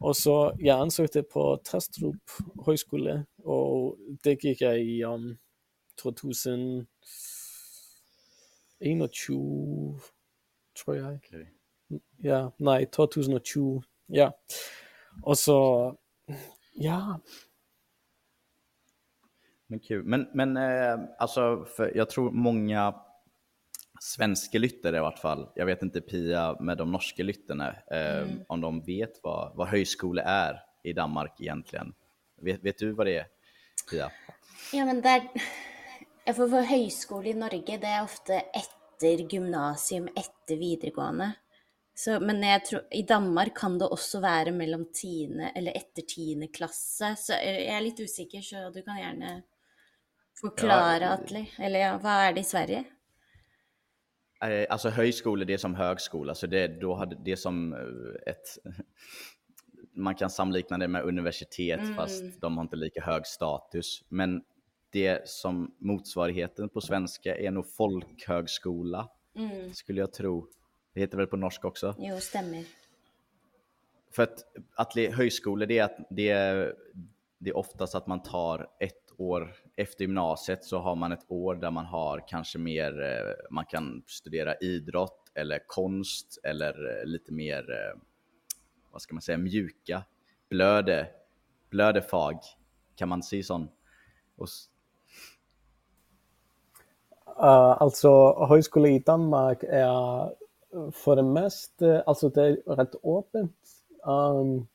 Och 0.00 0.16
så 0.16 0.54
jag 0.58 0.80
ansökte 0.80 1.22
på 1.22 1.56
Tastrup 1.56 2.22
högskola 2.66 3.24
och 3.42 3.96
det 4.22 4.44
gick 4.44 4.60
jag 4.60 4.80
i 4.80 5.04
um, 5.04 5.38
2021 6.02 6.88
tror 10.84 10.96
jag. 10.96 11.14
Okej. 11.14 11.52
Ja, 12.16 12.52
nej, 12.56 12.86
2020. 12.86 13.82
Ja. 14.06 14.32
Och 15.22 15.38
så, 15.38 15.96
ja, 16.74 17.20
Men 19.70 19.78
kul. 19.80 20.04
Men, 20.04 20.28
men 20.34 20.56
eh, 20.56 20.98
alltså, 21.18 21.64
för 21.76 21.96
jag 21.96 22.10
tror 22.10 22.30
många 22.30 22.94
svenska 24.02 24.58
lyttere 24.58 24.96
i 24.96 25.00
vart 25.00 25.18
fall, 25.18 25.48
jag 25.54 25.66
vet 25.66 25.82
inte 25.82 26.00
Pia 26.00 26.56
med 26.60 26.78
de 26.78 26.92
norska 26.92 27.22
lytterna, 27.22 27.68
eh, 27.90 28.28
om 28.46 28.60
de 28.60 28.80
vet 28.80 29.20
vad, 29.22 29.56
vad 29.56 29.68
högskola 29.68 30.22
är 30.22 30.62
i 30.82 30.92
Danmark 30.92 31.40
egentligen. 31.40 31.94
Vet, 32.42 32.64
vet 32.64 32.78
du 32.78 32.92
vad 32.92 33.06
det 33.06 33.16
är, 33.18 33.26
Pia? 33.90 34.10
Ja, 34.72 34.84
men 34.84 35.00
det 35.00 35.08
er 35.08 35.22
ja, 36.24 36.34
For 36.34 36.48
for 36.48 36.64
høyskole 36.64 37.32
i 37.32 37.36
Norge, 37.36 37.76
det 37.80 37.88
er 37.90 38.04
ofte 38.04 38.36
etter 38.54 39.24
gymnasium, 39.28 40.08
etter 40.16 40.56
videregående. 40.56 41.32
Så, 41.94 42.20
men 42.20 42.40
jeg 42.44 42.64
tror, 42.64 42.82
i 42.96 43.02
Danmark 43.02 43.52
kan 43.56 43.78
det 43.80 43.88
også 43.92 44.20
være 44.24 44.52
mellom 44.56 44.86
tiende 44.94 45.50
eller 45.56 45.76
etter 45.76 46.06
tiende 46.08 46.48
klasse. 46.48 47.12
Så 47.18 47.36
jeg 47.36 47.66
er 47.68 47.82
litt 47.84 48.00
usikker, 48.00 48.44
så 48.44 48.68
du 48.72 48.80
kan 48.86 49.00
gjerne 49.00 49.34
forklare, 50.40 51.02
Ja, 51.02 51.12
Atle. 51.18 51.44
Eller 51.58 51.84
ja, 51.84 51.92
hva 52.00 52.14
er 52.28 52.36
det 52.36 52.46
i 52.46 52.48
Sverige? 52.48 52.84
Eh, 54.42 54.66
Alltså 54.70 54.88
högskola, 54.88 55.44
det 55.44 55.52
är 55.52 55.58
som 55.58 55.74
högskola, 55.74 56.34
så 56.34 56.46
det, 56.46 56.80
då 56.80 56.94
hade 56.94 57.16
det 57.24 57.36
som 57.36 57.72
eh, 57.72 58.32
ett... 58.32 58.58
Man 59.92 60.14
kan 60.14 60.30
samlikna 60.30 60.78
det 60.78 60.88
med 60.88 61.02
universitet, 61.04 61.80
fast 61.96 62.40
de 62.40 62.56
har 62.56 62.64
inte 62.64 62.76
lika 62.76 63.02
hög 63.02 63.26
status. 63.26 64.04
Men 64.08 64.42
det 64.90 65.28
som 65.28 65.74
motsvarigheten 65.78 66.68
på 66.68 66.80
svenska 66.80 67.36
är 67.36 67.50
nog 67.50 67.66
folkhögskola, 67.66 69.08
skulle 69.72 70.00
jag 70.00 70.12
tro. 70.12 70.46
Det 70.94 71.00
heter 71.00 71.16
väl 71.16 71.26
på 71.26 71.36
norska 71.36 71.68
också? 71.68 71.94
Jo, 71.98 72.16
stemmer. 72.20 72.64
För 74.10 74.22
att, 74.22 74.44
att 74.74 74.94
högskola, 74.94 75.66
det 75.66 75.78
är, 75.78 75.84
att 75.84 75.96
det, 76.10 76.28
är, 76.28 76.74
det 77.38 77.50
är 77.50 77.56
oftast 77.56 77.94
att 77.94 78.06
man 78.06 78.22
tar 78.22 78.70
ett 78.80 79.12
år 79.16 79.54
efter 79.76 80.04
gymnasiet 80.04 80.64
så 80.64 80.78
har 80.78 80.94
man 80.94 81.12
ett 81.12 81.24
år 81.28 81.54
där 81.54 81.70
man 81.70 81.86
har 81.86 82.28
kanske 82.28 82.58
mer, 82.58 83.02
eh, 83.02 83.34
man 83.50 83.66
kan 83.66 84.02
studera 84.06 84.54
idrott 84.54 85.30
eller 85.34 85.58
konst 85.66 86.38
eller 86.42 87.00
eh, 87.00 87.06
lite 87.06 87.32
mer, 87.32 87.70
eh, 87.70 88.00
vad 88.92 89.02
ska 89.02 89.14
man 89.14 89.22
säga, 89.22 89.38
mjuka, 89.38 90.02
blöde, 90.48 91.06
blödefag, 91.70 92.38
kan 92.94 93.08
man 93.08 93.22
säga 93.22 93.42
sån? 93.42 93.68
Och, 94.36 94.48
Uh, 97.26 97.82
alltså 97.82 98.32
högskola 98.48 98.88
i 98.88 98.98
Danmark 98.98 99.62
är 99.62 100.30
för 100.92 101.16
det 101.16 101.22
mesta, 101.22 102.02
alltså 102.02 102.28
det 102.28 102.42
är 102.42 102.76
rätt 102.76 102.94
öppet. 103.04 103.50
Um, 104.04 104.66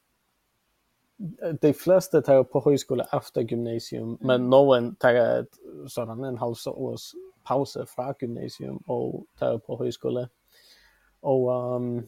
de 1.61 1.73
flesta 1.73 2.21
tar 2.21 2.43
på 2.43 2.61
högskola 2.65 3.07
efter 3.11 3.41
gymnasium, 3.41 4.17
men 4.21 4.49
någon 4.49 4.95
tar 4.95 5.13
ett 5.13 5.59
sådan 5.87 6.23
en 6.23 6.37
halv 6.37 6.55
års 6.65 7.11
paus 7.43 7.77
från 7.87 8.13
gymnasium 8.21 8.77
och 8.77 9.25
tar 9.39 9.57
på 9.57 9.77
högskola. 9.77 10.29
Och 11.19 11.75
um, 11.75 12.07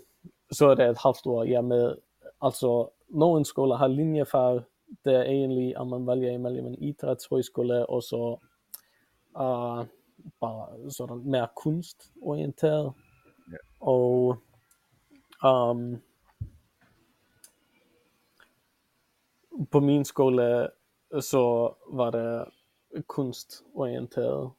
så 0.49 0.69
är 0.69 0.75
det 0.75 0.85
ett 0.85 0.97
halvt 0.97 1.27
år 1.27 1.47
ja, 1.47 1.61
med, 1.61 1.97
alltså 2.37 2.91
någon 3.07 3.45
skola 3.45 3.75
har 3.75 3.87
linjefag, 3.87 4.63
det 5.03 5.15
är 5.15 5.25
egentligen 5.25 5.81
att 5.81 5.87
man 5.87 6.05
väljer 6.05 6.37
mellan 6.37 6.65
en 6.65 6.75
idrottshögskola 6.75 7.85
och 7.85 8.03
så 8.03 8.41
uh, 9.39 9.83
bara 10.39 10.89
sådan 10.89 11.29
mer 11.29 11.49
kunstorienterad. 11.55 12.93
Och 13.79 14.35
um, 15.43 15.99
på 19.69 19.81
min 19.81 20.05
skola 20.05 20.69
så 21.21 21.75
var 21.87 22.11
det 22.11 22.49
kunstorienterat. 23.07 24.53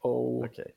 Och 0.00 0.38
okej. 0.44 0.74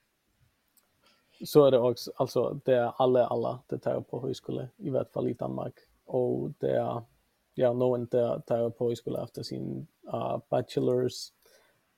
så 1.45 1.65
är 1.65 1.71
det 1.71 1.79
också, 1.79 2.11
alltså 2.15 2.59
det 2.65 2.75
är 2.75 2.91
alla, 2.97 3.27
alla 3.27 3.59
det 3.67 3.77
tar 3.77 4.01
på 4.01 4.21
högskola, 4.21 4.67
i 4.77 4.89
vart 4.89 5.11
fall 5.11 5.27
i 5.27 5.33
Danmark. 5.33 5.73
Och 6.05 6.51
det 6.59 6.71
är, 6.75 7.03
ja, 7.53 7.73
någon 7.73 8.05
där 8.05 8.39
tar 8.39 8.69
på 8.69 8.87
högskola 8.87 9.23
efter 9.23 9.43
sin 9.43 9.87
uh, 10.13 10.37
bachelors 10.49 11.31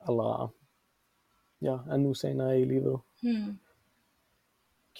eller 0.07 0.49
ja, 1.59 1.85
ännu 1.91 2.13
senare 2.15 2.57
i 2.57 2.65
livet. 2.65 2.99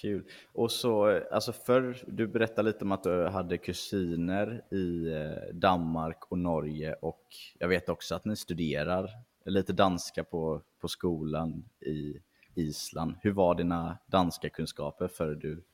Kul. 0.00 0.24
Och 0.52 0.72
så, 0.72 1.08
eh, 1.08 1.22
alltså 1.32 1.52
förr, 1.52 2.04
du 2.06 2.26
berättade 2.26 2.68
lite 2.68 2.84
om 2.84 2.92
att 2.92 3.02
du 3.02 3.28
hade 3.28 3.58
kusiner 3.58 4.62
i 4.70 5.12
eh, 5.12 5.54
Danmark 5.54 6.24
och 6.28 6.38
Norge 6.38 6.94
och 6.94 7.22
jag 7.58 7.68
vet 7.68 7.88
också 7.88 8.14
att 8.14 8.24
ni 8.24 8.36
studerar 8.36 9.10
lite 9.44 9.72
danska 9.72 10.24
på, 10.24 10.62
på 10.80 10.88
skolan 10.88 11.64
i 11.80 12.20
Island. 12.54 13.14
Hur 13.22 13.32
var 13.32 13.54
dina 13.54 13.98
danska 14.06 14.48
kunskaper 14.48 15.08
före 15.08 15.34
du 15.34 15.64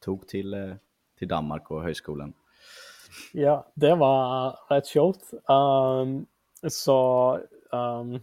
tog 0.00 0.28
till, 0.28 0.54
eh, 0.54 0.74
till 1.18 1.28
Danmark 1.28 1.70
och 1.70 1.82
högskolan? 1.82 2.32
Ja, 3.32 3.72
det 3.74 3.94
var 3.94 4.58
rätt 4.68 4.88
sjovt. 4.88 5.32
Um, 5.32 5.46
ehm, 5.48 6.26
så 6.68 7.40
um, 7.72 8.20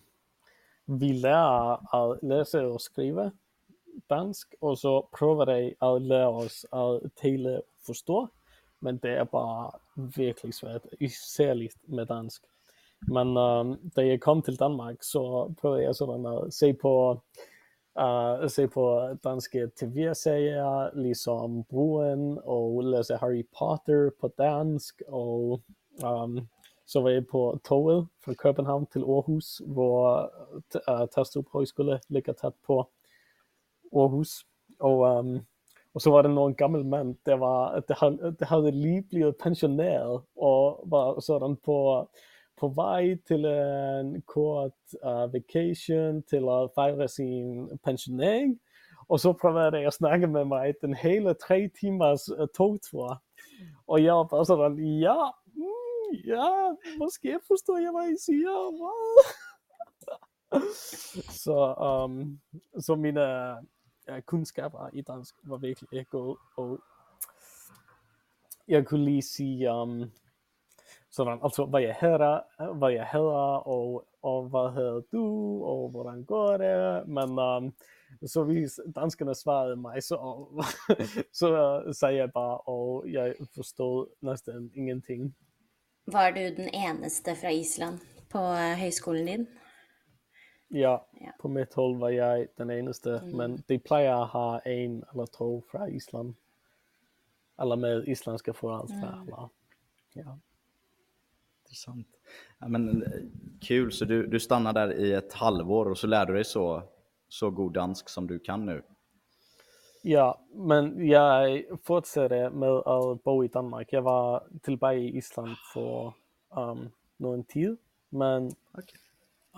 vi 0.86 1.14
lär 1.14 1.74
att 1.96 2.24
läsa 2.24 2.68
och 2.68 2.82
skriva 2.82 3.32
dansk 4.08 4.56
och 4.60 4.80
så 4.80 5.02
prövade 5.02 5.62
jag 5.62 5.96
att 5.96 6.02
lära 6.02 6.30
oss 6.30 6.66
att 6.72 7.16
tala 7.16 7.58
och 7.58 7.64
förstå. 7.88 8.28
Men 8.80 8.98
det 8.98 9.18
är 9.18 9.26
bara 9.26 9.72
verkligen 9.94 10.54
svårt, 10.54 10.86
särskilt 11.36 11.88
med 11.88 12.08
dansk. 12.08 12.44
Men 13.08 13.38
um, 13.38 13.78
da 13.96 14.04
jeg 14.06 14.22
kom 14.22 14.42
til 14.42 14.60
Danmark, 14.60 15.04
så 15.04 15.54
prøvede 15.62 15.84
jeg 15.84 15.96
sådan 15.96 16.26
at 16.26 16.54
se 16.54 16.74
på, 16.74 16.94
uh, 17.98 18.48
se 18.48 18.68
på 18.68 18.86
danske 19.24 19.72
tv-serier, 19.76 20.96
ligesom 20.96 21.64
Broen 21.64 22.40
og 22.44 22.84
læse 22.84 23.18
Harry 23.18 23.44
Potter 23.58 24.12
på 24.22 24.30
dansk, 24.38 25.02
og 25.08 25.62
um, 26.04 26.48
så 26.86 27.02
var 27.02 27.10
jeg 27.10 27.26
på 27.32 27.60
toget 27.66 28.08
fra 28.26 28.34
København 28.34 28.86
til 28.86 29.00
Aarhus, 29.00 29.62
hvor 29.66 30.32
uh, 30.90 31.08
Tastrup 31.16 31.46
Højskole 31.54 32.00
ligger 32.10 32.34
tæt 32.34 32.54
på 32.68 32.90
Aarhus. 33.96 34.46
Og, 34.80 34.98
um, 35.00 35.36
ehm, 35.36 35.46
og 35.94 36.02
så 36.02 36.12
var 36.12 36.22
det 36.22 36.32
någon 36.32 36.56
gammal 36.56 36.86
man, 36.86 37.18
der, 37.26 37.36
var, 37.36 37.80
det, 37.80 37.96
havde, 38.00 38.36
det 38.40 38.48
havde 38.48 38.72
lige 38.72 39.02
blevet 39.10 39.36
pensioneret, 39.44 40.22
og 40.38 40.84
var 40.90 41.20
sådan 41.20 41.58
på, 41.66 42.08
på 42.60 42.68
vej 42.68 43.18
til 43.28 43.46
en 43.46 44.22
kort 44.22 44.72
uh, 45.04 45.34
vacation, 45.34 46.24
til 46.24 46.44
at 46.50 46.70
fejre 46.76 47.08
sin 47.08 47.70
pensionering. 47.84 48.60
Og 49.10 49.20
så 49.20 49.34
prøvede 49.34 49.78
jeg 49.78 49.88
at 49.88 49.94
snakke 49.94 50.28
med 50.28 50.46
mig 50.46 50.74
den 50.82 50.94
hele 50.94 51.34
tre 51.34 51.70
timers 51.80 52.28
eh, 52.28 52.42
uh, 52.42 52.48
togtur. 52.58 53.24
Og 53.88 54.04
jeg 54.04 54.14
var 54.14 54.24
bare 54.24 54.46
sådan, 54.46 54.80
ja, 54.80 55.30
mm, 55.46 56.16
ja, 56.28 56.48
måske 56.98 57.40
forstår 57.48 57.78
jeg, 57.78 57.92
hvad 57.92 58.10
I 58.10 58.18
siger. 58.26 58.56
Wow. 58.82 59.18
så, 61.44 61.76
um, 61.90 62.40
så 62.80 62.96
mine 62.96 63.56
kunskaper 64.20 64.90
i 64.94 65.02
dansk 65.02 65.36
var 65.44 65.58
virkelig 65.58 66.08
gode, 66.10 66.38
og 66.58 66.80
jeg 68.68 68.86
kunne 68.86 69.06
lige 69.06 69.22
sige, 69.22 69.72
um, 69.72 70.12
sådan, 71.12 71.40
altså 71.44 71.66
hvad 71.66 71.82
jeg 71.82 71.96
hedder, 72.02 72.40
hvad 72.74 72.90
jeg 72.90 73.08
hedder, 73.12 73.68
og, 73.68 74.08
og 74.22 74.50
hvad 74.50 74.74
hedder 74.74 75.02
du, 75.12 75.26
og 75.66 75.90
hvordan 75.90 76.24
går 76.24 76.58
det, 76.58 77.08
men 77.08 77.40
um, 77.40 77.74
så 78.26 78.44
hvis 78.44 78.80
danskerne 78.96 79.36
svarede 79.36 79.76
mig, 79.76 80.04
så, 80.04 80.46
så 81.40 81.82
øh, 81.88 81.94
sagde 81.94 82.16
jeg 82.16 82.32
bare, 82.34 82.58
og 82.58 83.06
jeg 83.12 83.36
forstod 83.56 84.08
næsten 84.22 84.72
ingenting. 84.76 85.36
Var 86.08 86.32
du 86.32 86.40
den 86.40 86.70
eneste 86.74 87.36
fra 87.36 87.50
Island 87.50 88.00
på 88.30 88.40
øh, 88.40 88.74
högskolan 88.78 89.26
din? 89.26 89.48
Ja, 90.74 91.06
Ja. 91.22 91.32
på 91.40 91.48
mitt 91.48 91.74
hold 91.74 92.00
var 92.00 92.10
jeg 92.10 92.48
den 92.58 92.70
eneste, 92.70 93.22
men 93.34 93.64
de 93.68 93.80
plejer 93.80 94.16
at 94.24 94.28
have 94.30 94.62
en 94.66 95.04
eller 95.12 95.26
to 95.26 95.64
fra 95.72 95.88
Island. 95.88 96.34
Eller 97.62 97.76
med 97.76 98.08
islandske 98.08 98.54
forældre. 98.54 99.22
Eller, 99.26 99.50
ja. 100.16 100.38
Intressant. 101.66 102.08
Ja, 102.62 102.68
men, 102.68 103.04
eh, 103.04 103.22
kul, 103.62 103.92
så 103.92 104.06
du, 104.06 104.28
du 104.28 104.40
stannar 104.40 104.74
där 104.74 104.94
i 104.94 105.14
ett 105.14 105.34
halvår 105.34 105.86
och 105.90 105.98
så 105.98 106.08
lär 106.08 106.26
du 106.26 106.34
dig 106.34 106.46
så, 106.46 106.84
så 107.28 107.50
god 107.50 107.74
dansk 107.74 108.10
som 108.10 108.28
du 108.28 108.40
kan 108.40 108.66
nu. 108.66 108.82
Ja, 110.04 110.34
men 110.54 111.08
jeg 111.08 111.66
fortsatte 111.84 112.50
med 112.50 112.82
at 112.86 113.22
bo 113.24 113.44
i 113.44 113.48
Danmark. 113.48 113.94
Jeg 113.94 114.04
var 114.04 114.44
tilbage 114.64 115.00
i 115.02 115.18
Island 115.18 115.50
for 115.74 116.16
um, 116.58 116.90
nogen 117.18 117.44
tid, 117.44 117.78
men 118.10 118.52
Okej 118.74 118.98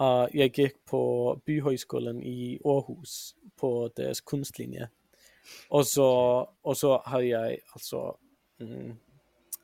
uh, 0.01 0.27
jag 0.31 0.57
gick 0.57 0.85
på 0.85 1.41
Byhögskolan 1.45 2.23
i 2.23 2.59
Århus 2.63 3.35
på 3.55 3.89
deras 3.95 4.21
konstlinje 4.21 4.89
och 5.69 5.87
så, 5.87 6.09
och 6.61 6.77
så 6.77 7.01
havde 7.05 7.25
jag 7.25 7.57
alltså, 7.73 8.17
mm, 8.59 8.95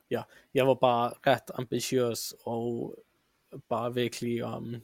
ja, 0.08 0.24
jag 0.52 0.66
var 0.66 0.74
bara 0.74 1.08
rätt 1.22 1.50
ambitiös 1.50 2.34
och 2.44 2.94
bara 3.68 3.90
verkligen 3.90 4.54
um, 4.54 4.80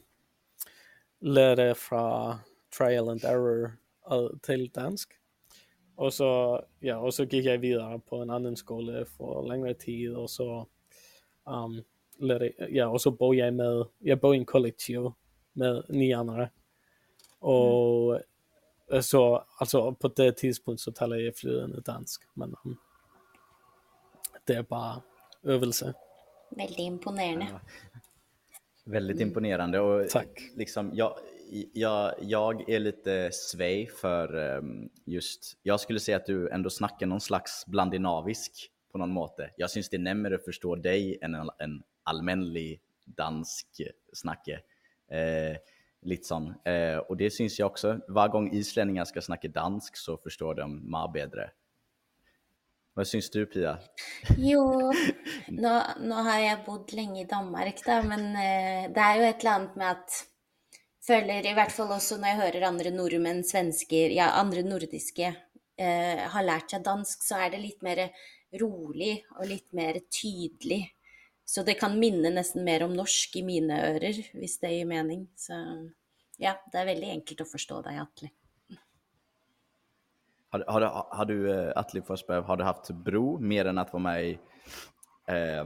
lärde 1.19 1.75
från 1.75 2.35
trial 2.77 3.09
and 3.09 3.23
error 3.23 3.71
uh, 4.11 4.37
till 4.41 4.69
dansk. 4.69 5.11
Och 5.95 6.13
så, 6.13 6.63
ja, 6.79 6.97
och 6.97 7.13
så 7.13 7.23
gick 7.23 7.45
jag 7.45 7.57
vidare 7.57 7.99
på 7.99 8.15
en 8.15 8.29
annan 8.29 8.55
skola 8.55 9.05
för 9.05 9.47
längre 9.47 9.73
tid, 9.73 10.15
och 10.15 10.29
så, 10.29 10.67
um, 11.45 11.83
lärde, 12.17 12.53
ja, 12.69 12.87
och 12.87 13.01
så 13.01 13.11
bor 13.11 13.35
jag 13.35 13.53
med, 13.53 13.85
jag 13.99 14.19
bor 14.19 14.35
i 14.35 14.37
en 14.37 14.45
kollektiv 14.45 15.11
med 15.57 15.83
ni 15.89 16.11
andre. 16.13 16.49
Og 17.41 18.17
mm. 18.91 19.01
så, 19.01 19.43
altså 19.59 19.91
på 19.91 20.07
det 20.17 20.31
tidspunkt 20.37 20.81
så 20.81 20.91
taler 20.91 21.21
jeg 21.21 21.35
flydende 21.37 21.81
dansk, 21.85 22.23
men 22.35 22.55
um, 22.65 22.77
det 24.47 24.55
er 24.55 24.67
bare 24.67 25.01
øvelse. 25.43 25.93
Veldig 26.57 26.85
imponerende. 26.85 27.59
Väldigt 28.85 29.21
imponerande 29.21 29.79
och 29.79 30.09
Tack. 30.09 30.41
liksom, 30.55 30.91
jag, 30.93 31.17
jag, 31.73 32.13
jag 32.21 32.69
är 32.69 32.79
lite 32.79 33.29
svej 33.31 33.87
för 33.87 34.35
ehm, 34.35 34.89
just, 35.05 35.57
jag 35.63 35.79
skulle 35.79 35.99
säga 35.99 36.17
att 36.17 36.25
du 36.25 36.49
ändå 36.49 36.69
snackar 36.69 37.05
någon 37.05 37.21
slags 37.21 37.65
blandinavisk 37.65 38.71
på 38.91 38.97
någon 38.97 39.11
måte. 39.11 39.51
Jag 39.57 39.69
syns 39.69 39.89
det 39.89 39.97
är 39.97 40.01
närmare 40.01 40.35
att 40.35 40.45
förstå 40.45 40.75
dig 40.75 41.19
än 41.21 41.35
en, 41.35 41.49
en 41.59 41.83
allmänlig 42.03 42.81
dansk 43.05 43.81
snacke. 44.13 44.61
Eh, 45.11 45.57
lite 46.01 46.27
sån. 46.27 46.53
Eh, 46.65 46.97
och 46.97 47.17
det 47.17 47.31
syns 47.31 47.59
jag 47.59 47.65
också, 47.65 47.99
varje 48.07 48.31
gång 48.31 48.53
islänningar 48.53 49.05
ska 49.05 49.21
snacka 49.21 49.47
dansk 49.47 49.97
så 49.97 50.17
förstår 50.17 50.55
de 50.55 50.91
mig 50.91 51.09
bättre. 51.13 51.49
Vad 52.93 53.07
syns 53.07 53.29
du 53.29 53.45
Pia? 53.45 53.77
Jo, 54.37 54.91
nå 55.99 56.15
har 56.15 56.39
jeg 56.39 56.63
bodd 56.65 56.93
lenge 56.97 57.21
i 57.21 57.27
Danmark, 57.29 57.83
da, 57.85 57.99
men 58.01 58.31
eh, 58.33 58.87
det 58.89 59.03
er 59.03 59.19
jo 59.19 59.27
et 59.27 59.43
eller 59.43 59.53
annet 59.53 59.77
med 59.77 59.91
at 59.91 60.23
Føler 61.07 61.45
i 61.47 61.53
hvert 61.55 61.71
fall 61.71 61.93
også 61.95 62.17
når 62.19 62.27
jeg 62.27 62.39
hører 62.41 62.65
andre 62.67 62.89
nordmenn, 62.91 63.37
svensker, 63.47 64.11
ja, 64.11 64.33
andre 64.41 64.59
nordiske 64.65 65.29
eh, 65.29 66.23
har 66.33 66.43
lært 66.43 66.73
seg 66.73 66.83
dansk, 66.83 67.21
så 67.23 67.37
er 67.45 67.53
det 67.53 67.61
litt 67.63 67.85
mer 67.85 68.01
rolig 68.59 69.13
og 69.37 69.45
litt 69.47 69.71
mer 69.77 70.01
tydelig. 70.11 70.81
Så 71.49 71.63
det 71.63 71.73
kan 71.73 71.99
minne 71.99 72.29
nästan 72.29 72.63
mer 72.63 72.83
om 72.83 72.93
norsk 72.93 73.35
i 73.35 73.43
mina 73.43 73.79
öron, 73.87 74.23
om 74.33 74.47
det 74.61 74.71
gir 74.71 74.85
mening. 74.85 75.27
Så 75.35 75.53
ja, 76.37 76.55
det 76.71 76.77
är 76.77 76.85
väldigt 76.85 77.09
enkelt 77.09 77.41
att 77.41 77.51
förstå 77.51 77.81
dig, 77.81 77.97
Atle. 77.97 78.29
Har, 80.49 80.65
har, 80.67 81.07
har 81.11 81.25
du, 81.25 81.51
eh, 81.51 81.71
Atli 81.75 82.01
Forsberg, 82.01 82.41
har 82.41 82.57
du 82.57 82.63
haft 82.63 82.89
bro 82.89 83.39
mer 83.39 83.65
än 83.65 83.77
att 83.77 83.93
vara 83.93 84.03
med 84.03 84.25
i 84.25 84.39
eh, 85.27 85.65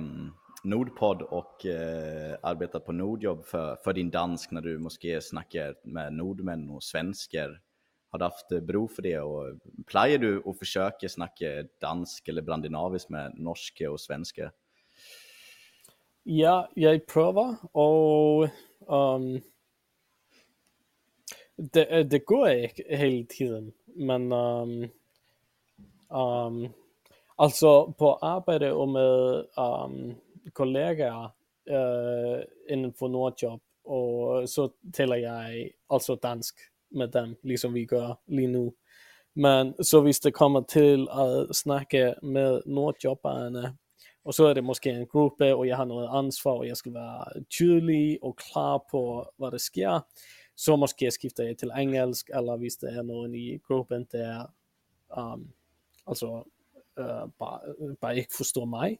Nordpodd 0.63 1.21
och 1.21 1.65
eh, 1.65 2.37
arbeta 2.43 2.79
på 2.79 2.91
Nordjobb 2.91 3.45
för, 3.45 3.75
för 3.83 3.93
din 3.93 4.09
dansk 4.09 4.51
när 4.51 4.61
du 4.61 4.79
måske 4.79 5.21
snackar 5.21 5.75
med 5.83 6.13
nordmän 6.13 6.69
och 6.69 6.83
svenskar? 6.83 7.61
Har 8.09 8.19
du 8.19 8.25
haft 8.25 8.51
eh, 8.51 8.59
bro 8.59 8.87
för 8.87 9.01
det 9.01 9.19
och 9.19 9.59
plejer 9.87 10.17
du 10.17 10.43
att 10.45 10.59
försöka 10.59 11.09
snacka 11.09 11.45
dansk 11.79 12.27
eller 12.27 12.41
brandinavisk 12.41 13.09
med 13.09 13.33
norska 13.39 13.91
och 13.91 14.01
svenska? 14.01 14.51
Ja, 16.23 16.69
jag 16.73 17.05
prövar 17.05 17.55
och 17.71 18.49
um, 18.87 19.41
det, 21.55 22.03
det 22.03 22.25
går 22.25 22.47
hela 22.95 23.25
tiden, 23.29 23.71
men 23.85 24.31
um, 24.31 24.89
um, 26.09 26.69
alltså 27.35 27.91
på 27.91 28.15
arbete 28.15 28.71
och 28.71 28.89
med 28.89 29.45
um, 29.57 30.15
kollegaer 30.53 31.29
uh, 31.69 31.75
eh, 31.77 32.43
inden 32.69 32.93
for 32.93 33.09
Nordjob, 33.09 33.61
så 34.47 34.71
talar 34.93 35.15
jag 35.15 35.69
alltså 35.87 36.15
dansk 36.15 36.55
med 36.89 37.09
dem, 37.09 37.35
liksom 37.41 37.73
vi 37.73 37.87
gör 37.91 38.17
lige 38.25 38.47
nu. 38.47 38.71
Men 39.33 39.73
så 39.79 40.01
visst 40.01 40.23
det 40.23 40.31
kommer 40.31 40.61
till 40.61 41.09
att 41.09 41.55
snacka 41.55 42.15
med 42.21 42.61
nordjobbarna 42.65 43.75
och 44.23 44.35
så 44.35 44.45
är 44.45 44.55
det 44.55 44.61
måske 44.61 44.91
en 44.91 45.05
grupp 45.05 45.41
och 45.41 45.67
jag 45.67 45.77
har 45.77 45.85
något 45.85 46.09
ansvar, 46.09 46.57
och 46.57 46.67
jag 46.67 46.77
ska 46.77 46.91
vara 46.91 47.27
tydlig 47.59 48.23
och 48.23 48.39
klar 48.39 48.79
på, 48.79 49.31
vad 49.35 49.53
det 49.53 49.59
sker, 49.59 50.01
så 50.55 50.77
måske 50.77 51.05
jag 51.05 51.13
jeg 51.37 51.57
till 51.57 51.71
engelsk, 51.71 52.29
eller 52.29 52.53
om 52.53 52.61
det 52.61 52.87
är 52.87 53.03
någon 53.03 53.35
i 53.35 53.61
gruppen, 53.67 54.05
där 54.11 54.49
um, 55.17 55.51
alltså, 56.03 56.45
uh, 56.99 57.25
bara, 57.37 57.61
bara 57.99 58.13
inte 58.13 58.35
förstår 58.35 58.65
mig, 58.65 58.99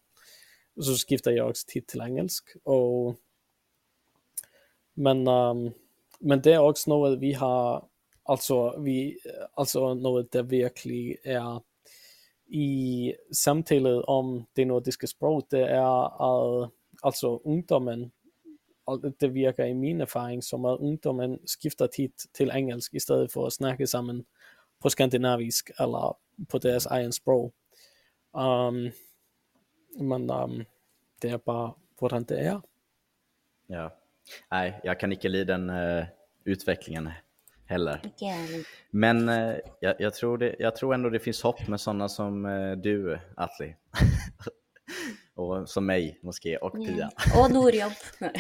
så 0.82 0.96
skiftar 0.96 1.32
jag 1.32 1.50
också 1.50 1.66
tid 1.68 1.88
till 1.88 2.02
engelsk. 2.02 2.56
Och, 2.64 3.16
men, 4.94 5.28
um, 5.28 5.72
men 6.20 6.42
det 6.42 6.54
är 6.54 6.60
också 6.60 6.90
något 6.90 7.20
vi 7.20 7.34
har, 7.34 7.86
alltså 8.24 8.80
vi, 8.80 9.20
alltså 9.54 9.94
något 9.94 10.32
där 10.32 10.44
verkligen 10.44 11.18
är 11.24 11.62
i 12.52 13.14
samtalet 13.32 14.04
om 14.08 14.46
det 14.56 14.66
nordiska 14.66 15.08
språket, 15.08 15.52
det 15.52 15.64
øh, 15.64 15.78
är 15.78 16.64
att 16.64 16.72
alltså 17.02 17.42
ungdomen, 17.44 18.12
det 19.20 19.28
verkar 19.28 19.66
i 19.66 19.74
min 19.74 20.02
erfaring 20.02 20.42
som 20.42 20.66
att 20.66 20.80
ungdomen 20.80 21.40
skiftar 21.46 21.88
tid 21.88 22.12
till 22.34 22.52
engelsk, 22.52 22.94
istället 22.94 23.34
för 23.34 23.48
att 23.48 23.54
snacka 23.54 23.88
samman 23.88 24.26
på 24.80 24.90
skandinavisk 24.90 25.72
eller 25.80 26.14
på 26.50 26.58
deras 26.58 26.86
egen 26.92 27.14
språk. 27.14 27.54
Um, 28.34 28.92
men 30.00 30.30
um, 30.30 30.66
det 31.22 31.30
är 31.30 31.38
bara 31.38 31.74
hur 32.00 32.20
det 32.20 32.40
är. 32.40 32.62
Ja. 33.68 33.92
Nej, 34.52 34.80
jag 34.84 35.00
kan 35.00 35.12
inte 35.12 35.30
lida 35.30 35.58
den 35.58 35.70
øh, 35.70 36.02
uh, 36.02 36.06
utvecklingen 36.44 37.10
heller. 37.72 38.02
Men 38.92 39.30
eh, 39.30 39.56
jag, 39.80 39.96
jag, 40.00 40.14
tror 40.14 40.38
det, 40.38 40.56
jag 40.60 40.76
tror 40.76 40.94
ändå 40.94 41.10
det 41.10 41.20
finns 41.20 41.42
hopp 41.42 41.68
med 41.68 41.82
sådana 41.82 42.10
som 42.10 42.46
eh, 42.46 42.72
du, 42.72 43.20
Atli. 43.38 43.76
och 45.36 45.70
som 45.70 45.86
mig, 45.86 46.20
måske, 46.24 46.58
och 46.58 46.74
Pia. 46.74 47.12
Og 47.36 47.52
Nordjobb. 47.52 47.94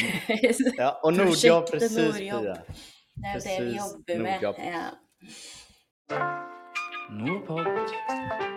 Ja, 0.77 0.99
och 1.03 1.13
Nordjobb, 1.13 1.71
precis 1.71 1.97
Nordjobb. 1.97 2.43
Pia. 2.43 2.57
Det 3.15 3.27
er 3.27 3.33
jo 3.33 3.39
det 3.39 3.65
vi 3.65 3.71
Precis, 3.71 3.77
jobber 3.77 4.23
med. 4.23 4.33
Nordjobb. 4.33 4.55
Ja. 4.57 4.83
Nordpod. 7.11 8.50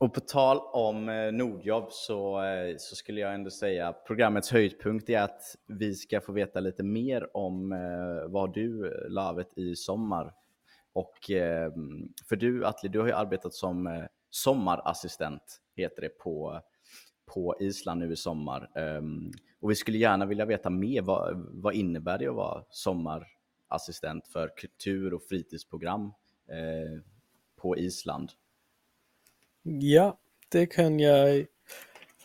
Och 0.00 0.14
på 0.14 0.20
tal 0.20 0.58
om 0.58 1.08
eh, 1.08 1.32
Nordjobb 1.32 1.86
så, 1.90 2.42
eh, 2.42 2.76
så 2.78 2.96
skulle 2.96 3.20
jag 3.20 3.34
ändå 3.34 3.50
säga 3.50 3.92
programmets 3.92 4.50
höjdpunkt 4.50 5.08
är 5.10 5.20
att 5.20 5.56
vi 5.66 5.94
ska 5.94 6.20
få 6.20 6.32
veta 6.32 6.60
lite 6.60 6.82
mer 6.82 7.36
om 7.36 7.72
eh, 7.72 8.28
vad 8.28 8.54
du 8.54 8.94
lavet 9.08 9.58
i 9.58 9.76
sommar. 9.76 10.34
Och 10.92 11.14
för 12.28 12.36
du 12.36 12.66
Atli, 12.66 12.88
du 12.88 13.00
har 13.00 13.06
ju 13.06 13.12
arbetat 13.12 13.54
som 13.54 14.06
sommarassistent, 14.30 15.60
heter 15.76 16.02
det 16.02 16.18
på, 16.18 16.60
på 17.34 17.56
Island 17.60 18.00
nu 18.00 18.12
i 18.12 18.16
sommar. 18.16 18.70
Ehm, 18.74 19.30
och 19.60 19.70
vi 19.70 19.74
skulle 19.74 19.98
gärna 19.98 20.26
vilja 20.26 20.44
veta 20.44 20.70
mer, 20.70 21.02
vad, 21.02 21.48
vad 21.52 21.74
innebär 21.74 22.18
det 22.18 22.26
att 22.26 22.34
vara 22.34 22.64
sommarassistent 22.70 24.28
för 24.28 24.52
kultur 24.56 25.14
och 25.14 25.22
fritidsprogram 25.22 26.12
på 27.56 27.76
Island? 27.76 28.30
Ja, 29.62 30.18
det 30.48 30.66
kan 30.66 31.00
jag 31.00 31.46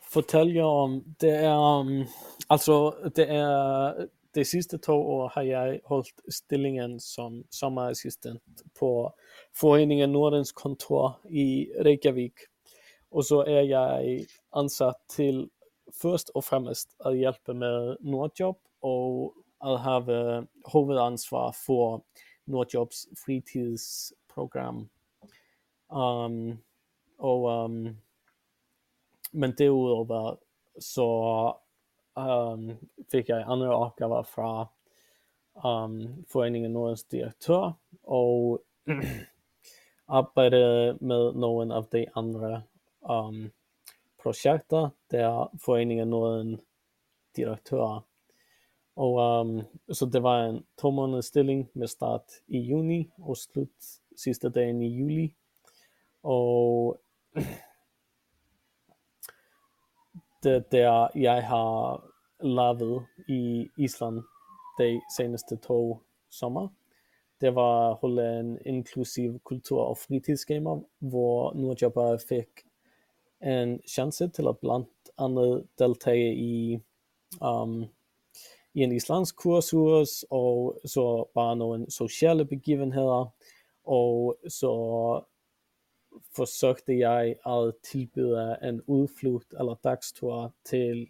fortælle 0.04 0.63
om. 0.63 1.15
Det 1.19 1.30
är, 1.30 1.80
um, 1.80 2.06
alltså, 2.48 2.91
det 3.15 3.26
är, 3.26 4.08
de 4.34 4.45
sista 4.45 4.78
två 4.78 4.93
åren 4.93 5.32
har 5.34 5.43
jag 5.43 5.80
hållit 5.84 6.21
stillingen 6.34 7.00
som 7.00 7.43
sommarassistent 7.50 8.41
på 8.80 9.13
Föreningen 9.54 10.12
Nordens 10.12 10.52
kontor 10.52 11.13
i 11.30 11.74
Reykjavik. 11.80 12.34
Och 13.10 13.26
så 13.26 13.41
är 13.41 13.62
jag 13.62 14.26
ansatt 14.50 15.10
till 15.15 15.50
först 16.02 16.30
och 16.30 16.45
främst 16.45 16.95
att 17.00 17.17
hjälpa 17.17 17.54
med 17.54 17.98
NordJobb 18.00 18.58
och 18.80 19.34
att 19.58 19.80
ha 19.80 20.00
huvudansvar 20.74 21.52
för 21.52 22.02
Nordjobs 22.45 23.08
fritidsprogram. 23.26 24.89
Um, 25.91 26.58
och, 27.17 27.49
um, 27.49 27.97
men 29.32 29.56
så 30.80 31.60
um, 32.13 32.78
fick 33.12 33.30
jag 33.30 33.41
andra 33.41 33.88
uppgifter 33.88 34.23
från 34.23 34.67
um, 35.63 36.25
Föreningen 36.28 36.73
Nordens 36.73 37.04
Direktör 37.04 37.73
och 38.01 38.60
arbetade 40.06 40.97
med 40.99 41.36
någon 41.36 41.71
av 41.71 41.88
de 41.91 42.10
andra 42.13 42.63
um, 43.01 43.51
projekten 44.23 44.89
där 45.08 45.49
Föreningen 45.60 46.10
Norden 46.10 46.62
direktör. 47.36 48.01
Och, 48.93 49.21
um, 49.21 49.63
så 49.88 50.06
det 50.06 50.19
var 50.19 50.39
en 50.39 50.63
tvåmånadersställning 50.82 51.67
med 51.73 51.89
start 51.89 52.25
i 52.45 52.58
juni 52.58 53.10
och 53.17 53.38
slut 53.38 53.86
sista 54.15 54.49
dagen 54.49 54.82
i 54.82 54.88
juli. 54.88 55.34
Och 56.21 56.97
det 60.43 60.71
der 60.71 61.08
jeg 61.15 61.48
har 61.48 62.08
lavet 62.39 63.06
i 63.28 63.67
Island 63.78 64.21
de 64.80 65.02
seneste 65.17 65.56
to 65.56 66.00
sommer, 66.30 66.67
det 67.41 67.56
var 67.56 67.91
at 67.91 67.98
holde 68.02 68.39
en 68.39 68.60
inklusiv 68.65 69.39
kultur- 69.43 69.84
og 69.84 69.98
fritidsgamer, 69.98 70.82
hvor 71.00 71.54
nordjobbere 71.54 72.19
fik 72.19 72.48
en 73.41 73.82
chance 73.88 74.28
til 74.28 74.48
at 74.48 74.60
blandt 74.60 74.89
andet 75.17 75.67
deltage 75.80 76.36
i, 76.36 76.80
um, 77.41 77.86
i 78.74 78.84
en 78.84 78.91
islandsk 78.91 79.36
kursus, 79.36 80.26
og 80.30 80.80
så 80.86 81.28
bare 81.34 81.56
några 81.56 81.86
sociala 81.89 82.43
begivenheter 82.43 83.34
og 83.84 84.38
så 84.48 84.71
forsøgte 86.36 86.99
jeg 86.99 87.36
at 87.45 87.73
tilbyde 87.84 88.58
en 88.63 88.82
udflugt 88.88 89.54
eller 89.60 89.75
dagstur 89.84 90.54
til 90.63 91.10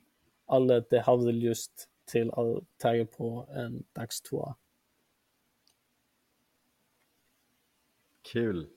alle, 0.50 0.86
der 0.92 1.02
havde 1.02 1.32
lyst 1.32 1.90
til 2.08 2.32
at 2.38 2.60
tage 2.80 3.06
på 3.06 3.48
en 3.56 3.86
dagstur. 3.96 4.58
Kul. 8.34 8.68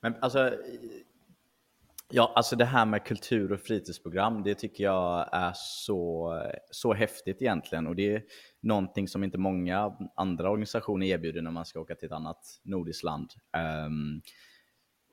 Men 0.00 0.14
alltså, 0.22 0.58
ja, 2.10 2.32
alltså 2.36 2.56
det 2.56 2.64
här 2.64 2.86
med 2.86 3.04
kultur 3.04 3.52
och 3.52 3.60
fritidsprogram, 3.60 4.42
det 4.42 4.54
tycker 4.54 4.84
jag 4.84 5.28
är 5.32 5.52
så, 5.54 6.32
så 6.70 6.94
häftigt 6.94 7.42
egentligen. 7.42 7.86
Och 7.86 7.96
det 7.96 8.14
är 8.14 8.22
någonting 8.60 9.08
som 9.08 9.24
inte 9.24 9.38
många 9.38 9.96
andra 10.14 10.50
organisationer 10.50 11.06
erbjuder 11.06 11.42
när 11.42 11.50
man 11.50 11.64
ska 11.64 11.80
åka 11.80 11.94
till 11.94 12.06
ett 12.06 12.12
annat 12.12 12.60
nordiskt 12.62 13.04
land. 13.04 13.30
Um, 13.86 14.22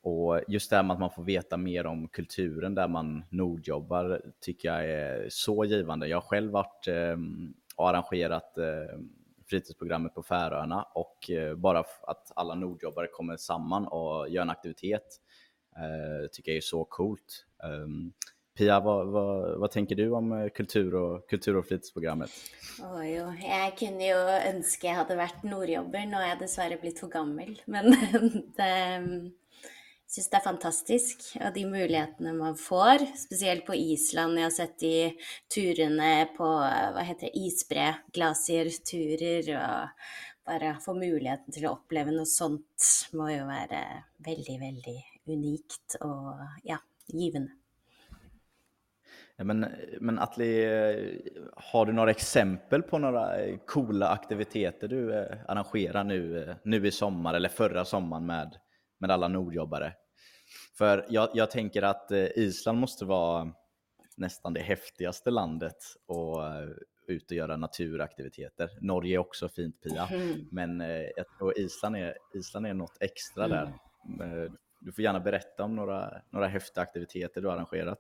och 0.06 0.41
just 0.48 0.70
det 0.70 0.76
här 0.76 0.84
med 0.84 0.94
att 0.94 1.00
man 1.00 1.12
får 1.12 1.24
veta 1.24 1.58
mer 1.58 1.86
om 1.86 2.08
kulturen 2.08 2.76
där 2.76 2.88
man 2.88 3.24
nordjobbar 3.30 4.22
tycker 4.41 4.68
jag 4.68 4.89
är 4.89 5.26
så 5.30 5.65
givande. 5.65 6.08
Jag 6.08 6.18
har 6.18 6.22
själv 6.22 6.52
varit 6.52 6.88
eh, 6.88 7.18
och 7.76 7.89
arrangerat 7.89 8.58
eh, 8.58 9.00
fritidsprogrammet 9.50 10.13
på 10.13 10.24
Färöarna 10.24 10.84
och 10.84 11.30
eh, 11.32 11.56
bara 11.56 11.80
att 11.80 12.32
alla 12.36 12.56
nordjobbare 12.56 13.08
kommer 13.08 13.38
samman 13.38 13.88
och 13.88 14.30
gör 14.30 14.41
en 14.41 14.50
aktivitet 14.50 15.06
eh, 15.76 16.28
tycker 16.32 16.52
jag 16.52 16.58
är 16.58 16.62
så 16.62 16.86
coolt. 16.86 17.46
Ehm, 17.63 18.13
Pia, 18.58 18.80
vad, 18.80 19.08
vad, 19.08 19.60
vad 19.60 19.72
tänker 19.72 19.96
du 19.96 20.12
om 20.12 20.32
eh, 20.32 20.50
kultur 20.50 20.96
och 20.96 21.30
kultur 21.30 21.56
och 21.56 21.65
fritidsprogrammet? 21.65 22.30
Oh, 22.84 23.10
jo, 23.10 23.34
Jag 23.41 23.78
kunde 23.78 24.04
ju 24.04 24.15
önska 24.56 24.88
jag 24.88 24.94
hade 24.94 25.15
varit 25.15 25.44
nordjobber. 25.44 26.06
Nu 26.06 26.15
har 26.15 26.28
jag 26.28 26.39
dessvärre 26.39 26.78
blivit 26.78 27.00
för 27.00 27.08
gammal. 27.08 27.62
Men 27.65 27.86
det 28.56 28.63
ehm, 28.63 29.32
syns 30.08 30.30
det 30.32 30.38
er 30.38 30.46
fantastisk, 30.46 31.26
og 31.41 31.56
de 31.56 31.65
mulighetene 31.70 32.36
man 32.38 32.56
får. 32.60 33.04
Spesielt 33.26 33.65
på 33.68 33.76
Island. 33.78 34.39
Jeg 34.39 34.48
har 34.48 34.56
sett 34.56 34.78
de 34.84 34.96
turene 35.52 36.13
på 36.38 36.48
hva 36.48 37.04
heter 37.08 37.28
det, 37.28 37.44
isbre, 37.48 37.89
glasierturer, 38.15 39.52
og 39.58 40.08
bare 40.46 40.76
få 40.82 40.94
muligheten 40.94 41.54
til 41.56 41.68
å 41.68 41.76
oppleve 41.80 42.13
noe 42.13 42.30
sånt 42.30 42.89
må 43.18 43.32
jo 43.34 43.46
være 43.50 43.82
veldig, 44.26 44.58
veldig 44.62 44.98
unikt 45.34 45.98
og 46.06 46.44
ja, 46.68 46.78
givende. 47.10 47.56
Ja, 49.38 49.44
men, 49.44 49.65
men 50.00 50.20
Atli, 50.20 50.50
eh, 50.63 51.41
har 51.56 51.86
du 51.86 51.94
några 51.94 52.12
exempel 52.12 52.82
på 52.82 52.98
några 52.98 53.38
eh, 53.38 53.58
coola 53.68 54.10
aktiviteter 54.10 54.88
du 54.88 55.13
eh, 55.13 55.38
arrangerar 55.48 56.04
nu, 56.04 56.56
nu 56.63 56.88
i 56.88 56.91
sommar 56.91 57.34
eller 57.34 57.50
förra 57.50 57.86
sommaren 57.86 58.26
med, 58.26 58.58
med 58.97 59.12
alla 59.12 59.27
nordjobbare? 59.27 59.93
För 60.77 61.05
jag, 61.10 61.29
jag 61.34 61.51
tänker 61.51 61.81
att 61.81 62.12
eh, 62.12 62.27
Island 62.36 62.79
måste 62.79 63.05
vara 63.05 63.51
nästan 64.17 64.53
det 64.53 64.62
häftigaste 64.62 65.31
landet 65.31 65.77
att 66.08 66.38
eh, 66.38 66.69
ut 67.08 67.31
och 67.31 67.38
göra 67.38 67.58
naturaktiviteter. 67.58 68.69
Norge 68.81 69.15
är 69.15 69.19
också 69.19 69.49
fint 69.49 69.81
Pia, 69.81 70.10
men 70.51 70.81
eh, 70.81 70.88
jag 71.15 71.25
tror 71.38 71.60
Island 71.60 71.95
är, 71.95 72.17
Island 72.34 72.65
är 72.67 72.73
något 72.73 72.97
extra 72.99 73.47
där. 73.47 73.73
Eh, 74.21 74.51
Du 74.79 74.91
får 74.91 75.03
gärna 75.03 75.19
berätta 75.19 75.63
om 75.63 75.75
några, 75.75 76.21
några 76.29 76.47
häftiga 76.47 76.81
aktiviteter 76.84 77.41
du 77.41 77.47
har 77.47 77.55
arrangerat. 77.55 77.99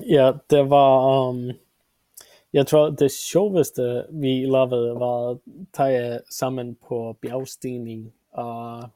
Ja, 0.00 0.38
det 0.46 0.62
var... 0.62 1.28
Um, 1.30 1.52
jeg 2.50 2.66
tror 2.66 2.90
det 2.90 3.08
sjoveste 3.08 4.06
vi 4.10 4.46
lavede 4.46 4.94
var 4.94 5.32
at 5.32 5.40
tage 5.72 6.20
sammen 6.28 6.74
på 6.74 7.16
bjergstigning. 7.20 8.12
Uh, 8.38 8.88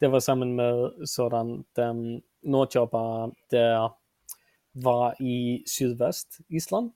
det 0.00 0.08
var 0.08 0.20
sammen 0.20 0.54
med 0.54 0.92
sådan 1.04 1.64
den 1.72 2.22
nordjobbere, 2.42 3.30
där 3.50 3.90
var 4.72 5.22
i 5.22 5.64
sydväst, 5.66 6.38
Island. 6.48 6.92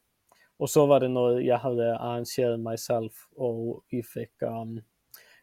och 0.57 0.71
så 0.71 0.87
var 0.87 1.01
det 1.01 1.09
något 1.09 1.45
jag 1.45 1.59
hade 1.59 1.99
arrangerat 1.99 2.61
mig 2.61 2.77
själv 2.77 3.11
och 3.37 3.85
vi 3.91 4.03
fick, 4.03 4.43
Um, 4.43 4.83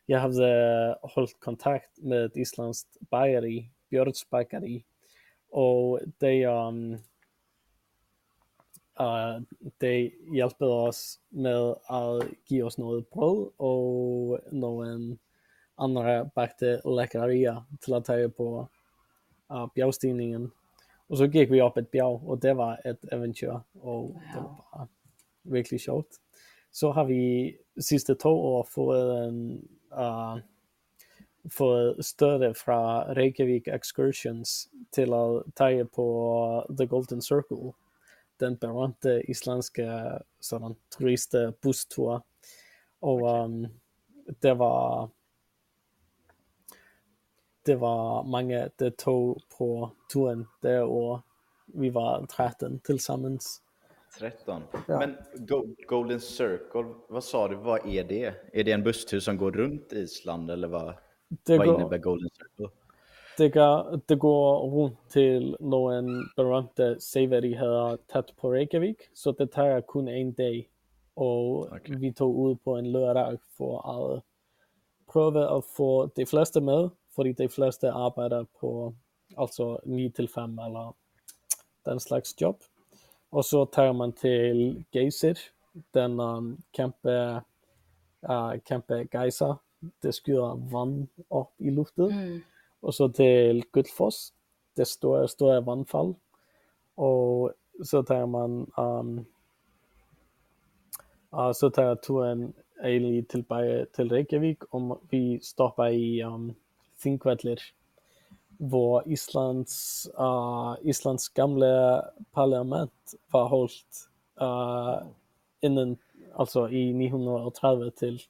jag 0.06 0.20
hade 0.20 0.98
hållit 1.02 1.40
kontakt 1.40 1.98
med 1.98 2.26
ett 2.26 2.38
isländskt 2.38 3.00
bageri, 3.00 3.72
Björns 3.90 4.30
bageri, 4.30 4.86
Och 5.50 6.00
de... 6.20 6.46
Um, 6.46 6.94
ehm, 6.94 7.00
Uh, 9.00 9.36
eh, 9.36 9.42
de 9.78 10.12
hjälpte 10.32 10.66
oss 10.66 11.20
med 11.30 11.76
att 11.86 12.24
ge 12.46 12.64
oss 12.64 12.78
något 12.78 13.10
bröd 13.10 13.50
och 13.58 14.40
någon 14.54 15.18
andre 15.78 16.30
bagte 16.36 16.82
lækkerier 16.86 17.68
til 17.84 17.94
at 17.94 18.06
tage 18.06 18.30
på 18.30 18.68
uh, 19.50 19.68
bjergstigningen. 19.76 20.52
Og 21.10 21.18
så 21.18 21.28
gik 21.28 21.52
vi 21.52 21.62
op 21.62 21.78
et 21.78 21.88
bjerg, 21.88 22.24
og 22.26 22.42
det 22.42 22.58
var 22.58 22.80
et 22.86 22.98
eventyr, 23.12 23.60
og 23.82 24.22
det 24.34 24.42
var 24.42 24.68
bare 24.74 24.88
virkelig. 25.44 25.80
Så 26.72 26.92
har 26.92 27.04
vi 27.04 27.54
sidste 27.78 28.16
to 28.16 28.40
år 28.40 28.68
fået 28.74 29.28
en 29.28 29.68
uh, 29.92 30.40
støtte 32.02 32.54
fra 32.54 33.04
Reykjavik 33.14 33.68
Excursions 33.68 34.70
til 34.92 35.14
at 35.14 35.44
tage 35.58 35.86
på 35.86 36.66
The 36.78 36.88
Golden 36.88 37.22
Circle 37.22 37.72
den 38.40 38.58
berømte 38.58 39.24
islandske 39.30 40.02
sådan 40.42 40.76
turistbustur. 40.92 42.26
Og 43.02 43.22
um, 43.22 43.66
det 44.42 44.60
var 44.60 45.10
det 47.66 47.76
var 47.76 48.24
mange, 48.24 48.70
der 48.80 48.90
tog 48.90 49.42
på 49.58 49.90
turen 50.14 50.46
det 50.62 50.84
år. 50.84 51.22
Vi 51.66 51.90
var 51.90 52.26
13 52.26 52.80
tillsammans. 52.80 53.62
13. 54.20 54.62
Ja. 54.88 55.00
Men 55.00 55.16
Go- 55.48 55.76
Golden 55.88 56.20
Circle, 56.20 56.94
vad 57.10 57.24
sa 57.24 57.48
du, 57.48 57.56
vad 57.56 57.86
är 57.88 58.04
det? 58.04 58.34
Är 58.54 58.64
det 58.64 58.72
en 58.72 58.84
busstur 58.84 59.20
som 59.20 59.38
går 59.38 59.52
runt 59.52 59.94
Island 59.94 60.52
eller 60.52 60.68
vad, 60.68 60.94
Det 61.48 61.58
vad 61.58 61.68
går, 61.68 61.76
innebär 61.80 61.98
Golden 61.98 62.30
Circle? 62.30 62.70
det, 63.38 63.50
går, 63.50 64.00
det 64.08 64.16
går 64.20 64.60
rundt 64.70 64.98
til 65.10 65.58
nogle 65.60 66.24
berømte 66.36 66.96
seværdigheder 67.00 67.98
tæt 68.14 68.34
på 68.38 68.52
Reykjavik, 68.54 68.98
så 69.14 69.32
det 69.32 69.52
tager 69.52 69.82
kun 69.82 70.08
en 70.08 70.32
dag. 70.34 70.70
Og 71.16 71.60
Okay. 71.72 72.00
vi 72.00 72.12
tog 72.12 72.36
ud 72.40 72.56
på 72.56 72.76
en 72.78 72.86
lørdag 72.92 73.38
for 73.58 73.80
at 73.90 74.22
prøve 75.08 75.58
at 75.58 75.64
få 75.78 76.06
de 76.16 76.26
fleste 76.26 76.62
med, 76.62 76.90
fordi 77.16 77.32
de 77.32 77.50
fleste 77.50 77.90
arbejder 77.90 78.46
på 78.60 78.94
altså 79.38 79.78
9 79.86 80.10
til 80.10 80.28
5 80.28 80.60
eller 80.60 80.96
den 81.86 82.00
slags 82.00 82.36
job. 82.42 82.64
Og 83.32 83.44
så 83.44 83.66
tager 83.74 83.92
man 83.92 84.14
til 84.14 84.86
Geysir, 84.92 85.36
den 85.94 86.20
um, 86.20 86.64
kæmpe, 86.74 87.42
uh, 88.30 88.54
kæmpe 88.66 89.08
geyser, 89.12 89.56
det 90.04 90.14
skyder 90.14 90.56
vand 90.72 91.08
op 91.30 91.52
i 91.60 91.70
luften. 91.70 92.12
Og 92.82 92.94
så 92.94 93.08
til 93.08 93.64
Gullfoss, 93.72 94.34
det 94.78 94.88
store, 94.88 95.28
store 95.28 95.66
vandfall. 95.66 96.16
Og 96.98 97.54
så 97.84 98.02
tager 98.02 98.26
man 98.26 98.68
um, 98.78 99.26
og 101.32 101.56
så 101.56 101.70
tager 101.70 101.96
turen 101.96 102.54
egentlig 102.84 103.28
tilbage 103.28 103.86
til 103.94 104.10
Reykjavik, 104.10 104.64
og 104.72 105.02
vi 105.12 105.40
stopper 105.44 105.86
i 105.86 106.24
um, 106.24 106.56
Þingvellir, 107.06 107.62
hvor 108.58 109.04
Islands, 109.12 109.78
uh, 110.18 110.76
Islands 110.84 111.30
gamle 111.36 111.70
parlament 112.36 113.16
var 113.34 113.50
holdt 113.52 114.06
uh, 114.42 115.06
inden, 115.66 115.98
altså 116.36 116.68
i 116.68 116.90
930 116.96 117.92
til 118.00 118.22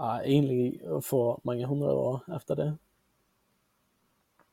uh, 0.00 0.20
egentlig 0.22 0.80
for 1.04 1.40
mange 1.44 1.66
hundrede 1.66 1.94
år 1.94 2.36
efter 2.36 2.54
det. 2.62 2.72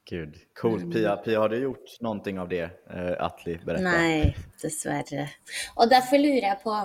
Gud, 0.09 0.35
coolt. 0.53 0.93
Pia, 0.93 1.15
Pia, 1.15 1.39
har 1.39 1.49
du 1.49 1.57
gjort 1.57 1.97
någonting 1.99 2.39
av 2.39 2.49
det? 2.49 2.69
Eh, 2.89 3.25
Atli, 3.25 3.57
berätta. 3.65 3.83
Nei, 3.83 4.35
dessverre. 4.61 5.29
Og 5.75 5.89
derfor 5.89 6.19
lurer 6.19 6.49
jeg 6.49 6.59
på, 6.63 6.75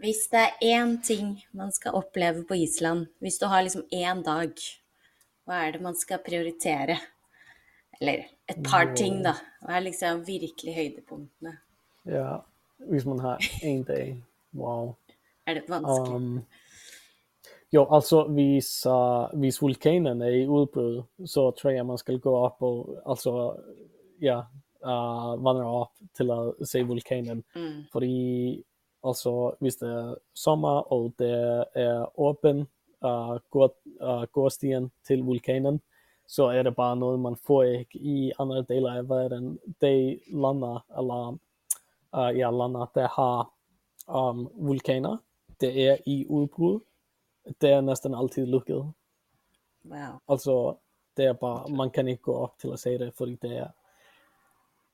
hvis 0.00 0.22
det 0.32 0.44
er 0.46 0.64
én 0.64 0.94
ting 1.04 1.34
man 1.52 1.72
skal 1.76 1.98
oppleve 2.00 2.46
på 2.48 2.56
Island, 2.56 3.10
hvis 3.20 3.38
du 3.38 3.46
har 3.52 3.66
liksom 3.66 3.84
én 3.92 4.22
dag, 4.24 4.54
hva 5.48 5.62
er 5.64 5.76
det 5.76 5.80
man 5.80 5.96
skal 5.96 6.20
prioritere? 6.24 6.98
Eller 7.98 8.28
et 8.48 8.60
par 8.62 8.92
ting, 8.94 9.22
da. 9.24 9.32
Hva 9.64 9.78
er 9.78 9.86
liksom 9.86 10.20
virkelig 10.26 10.74
høydepunktene? 10.76 11.54
Ja, 12.08 12.38
hvis 12.90 13.06
man 13.08 13.22
har 13.24 13.42
en 13.64 13.82
dag. 13.88 14.12
Wow. 14.54 14.94
Er 15.48 15.58
det 15.58 15.64
vanskelig? 15.68 16.14
Um, 16.14 16.44
jo, 17.72 17.86
altså 17.94 18.22
hvis, 18.28 18.70
uh, 18.86 19.62
vulkanen 19.62 20.22
er 20.22 20.36
i 20.42 20.46
udbrud, 20.46 21.02
så 21.26 21.50
tror 21.50 21.70
jeg 21.70 21.86
man 21.86 21.98
skal 21.98 22.20
gå 22.20 22.36
op 22.36 22.62
og 22.62 23.02
altså, 23.06 23.56
ja, 24.20 24.42
uh, 24.84 25.44
vandre 25.44 25.64
op 25.64 25.92
til 26.16 26.30
at 26.30 26.68
se 26.68 26.84
vulkanen. 26.86 27.44
Mm. 27.56 27.84
Fordi 27.92 28.64
altså, 29.04 29.56
hvis 29.60 29.76
det 29.76 29.88
er 29.88 30.14
sommer 30.34 30.92
og 30.92 31.14
det 31.18 31.64
er 31.74 32.20
åben 32.20 32.66
uh, 33.04 33.38
gå, 33.50 33.68
uh, 34.00 34.22
gåstien 34.32 34.90
til 35.04 35.24
vulkanen, 35.24 35.80
så 36.26 36.44
er 36.44 36.62
det 36.62 36.76
bare 36.76 36.96
noget, 36.96 37.20
man 37.20 37.36
får 37.36 37.62
i 37.92 38.32
andre 38.38 38.62
deler 38.62 38.92
af 38.92 39.08
verden. 39.08 39.58
De 39.80 40.20
lander, 40.26 40.84
eller 40.98 41.38
uh, 42.12 42.38
ja, 42.38 42.50
lander, 42.50 42.90
der 42.94 43.08
har 43.08 43.52
um, 44.08 44.50
vulkaner, 44.54 45.16
det 45.60 45.88
er 45.88 45.96
i 46.06 46.26
udbrud, 46.28 46.80
det 47.60 47.70
er 47.70 47.80
næsten 47.80 48.14
altid 48.14 48.46
lukket. 48.46 48.92
Wow. 49.84 50.20
Altså, 50.28 50.74
det 51.16 51.24
er 51.24 51.32
bare, 51.32 51.68
man 51.68 51.90
kan 51.90 52.08
ikke 52.08 52.22
gå 52.22 52.34
op 52.34 52.58
til 52.58 52.68
at 52.72 52.78
se 52.78 52.98
det, 52.98 53.14
fordi 53.14 53.34
det 53.34 53.56
er, 53.56 53.68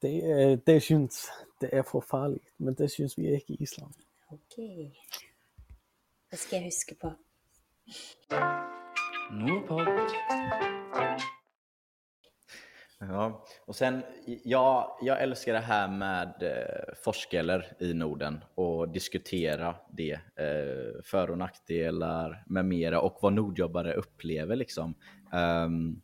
det, 0.02 0.24
er, 0.24 0.56
det 0.56 0.82
synes, 0.82 1.26
det 1.60 1.70
er 1.72 1.82
for 1.82 2.00
farligt, 2.00 2.44
men 2.58 2.74
det 2.74 2.90
synes 2.90 3.18
vi 3.18 3.34
ikke 3.34 3.52
i 3.52 3.56
Island. 3.60 3.92
Ok. 4.30 4.56
Det 6.30 6.38
skal 6.38 6.56
jeg 6.56 6.66
huske 6.66 6.94
på. 7.00 7.10
Nordpod. 9.30 9.88
Ja, 12.98 13.44
och 13.66 13.76
sen, 13.76 14.02
ja, 14.44 14.98
jag 15.02 15.22
älskar 15.22 15.52
det 15.52 15.58
här 15.58 15.88
med 15.88 16.42
eh, 16.42 16.94
forskeller 17.04 17.72
i 17.80 17.94
Norden 17.94 18.44
och 18.54 18.88
diskutera 18.88 19.76
det, 19.92 20.12
eh, 20.12 21.02
för 21.04 21.30
och 21.30 21.38
nackdelar 21.38 22.44
med 22.46 22.64
mera 22.64 23.00
och 23.00 23.18
vad 23.22 23.32
nordjobbare 23.32 23.94
upplever 23.94 24.56
liksom. 24.56 24.94
Um, 25.32 26.02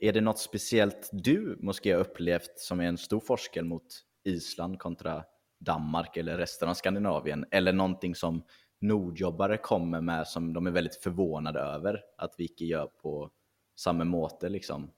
är 0.00 0.12
det 0.12 0.20
något 0.20 0.38
speciellt 0.38 1.10
du 1.12 1.56
måste 1.60 1.92
har 1.92 1.98
upplevt 1.98 2.58
som 2.58 2.80
är 2.80 2.84
en 2.84 2.98
stor 2.98 3.20
forskel 3.20 3.64
mot 3.64 3.86
Island 4.24 4.78
kontra 4.78 5.24
Danmark 5.58 6.16
eller 6.16 6.38
resten 6.38 6.68
av 6.68 6.74
Skandinavien? 6.74 7.44
Eller 7.50 7.72
någonting 7.72 8.14
som 8.14 8.42
nordjobbare 8.82 9.56
kommer 9.56 10.00
med 10.00 10.28
som 10.28 10.52
de 10.52 10.66
är 10.66 10.70
väldigt 10.70 10.96
förvånade 10.96 11.60
över 11.60 12.00
att 12.16 12.34
vi 12.38 12.46
inte 12.46 12.64
gör 12.64 12.86
på 12.86 13.30
samma 13.76 14.04
måte 14.04 14.48
liksom? 14.48 14.90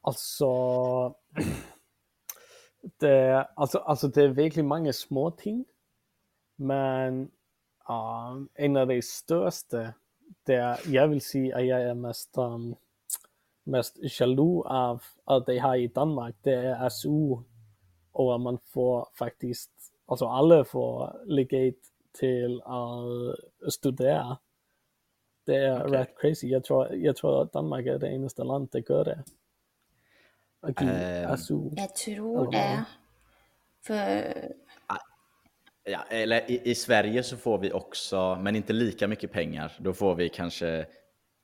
Alltså, 0.00 0.46
det, 2.98 3.48
alltså, 3.56 3.78
alltså 3.78 4.08
det 4.08 4.22
är 4.22 4.28
verkligen 4.28 4.66
många 4.66 4.92
små 4.92 5.30
ting, 5.30 5.64
men 6.56 7.22
uh, 7.90 8.42
en 8.54 8.76
av 8.76 8.86
de 8.86 9.02
största, 9.02 9.94
der 10.46 10.80
jag 10.86 11.08
vill 11.08 11.20
säga 11.20 11.56
att 11.56 11.66
jag 11.66 11.82
är 11.82 11.94
mest, 11.94 12.38
um, 12.38 12.76
mest 13.64 13.96
jaloux 14.20 14.68
av 14.70 15.02
at 15.24 15.46
de 15.46 15.58
har 15.58 15.76
i 15.76 15.88
Danmark, 15.88 16.36
det 16.42 16.54
är 16.54 16.88
SU, 16.88 17.36
och 18.12 18.34
att 18.34 18.40
man 18.40 18.58
får 18.58 19.08
faktiskt 19.18 19.75
altså 20.08 20.26
alle 20.28 20.64
får 20.64 21.16
legat 21.26 21.74
til 22.14 22.60
at 22.66 23.72
studere. 23.72 24.36
Det 25.46 25.56
er 25.56 25.82
Okay. 25.84 25.98
ret 25.98 26.08
crazy. 26.20 26.44
Jeg 26.44 26.64
tror, 26.64 26.86
jeg 26.86 27.16
tror, 27.16 27.40
at 27.40 27.48
Danmark 27.54 27.86
er 27.86 27.98
det 27.98 28.12
eneste 28.14 28.44
land, 28.44 28.68
der 28.72 28.80
gør 28.80 29.02
det. 29.04 29.18
At 30.62 30.76
give 30.76 30.90
Ehm, 30.90 31.36
SU. 31.36 31.70
Jeg 31.76 31.88
tror 31.96 32.38
Eller 32.38 32.50
det. 32.50 32.60
hva? 32.60 32.84
For 33.86 33.94
Ja, 35.88 36.00
eller 36.10 36.40
i, 36.50 36.60
i 36.70 36.74
Sverige 36.74 37.22
så 37.22 37.36
får 37.36 37.58
vi 37.58 37.72
också, 37.72 38.34
men 38.42 38.56
inte 38.56 38.72
lika 38.72 39.06
mycket 39.08 39.32
pengar. 39.32 39.72
Då 39.78 39.92
får 39.92 40.14
vi 40.14 40.28
kanske, 40.28 40.68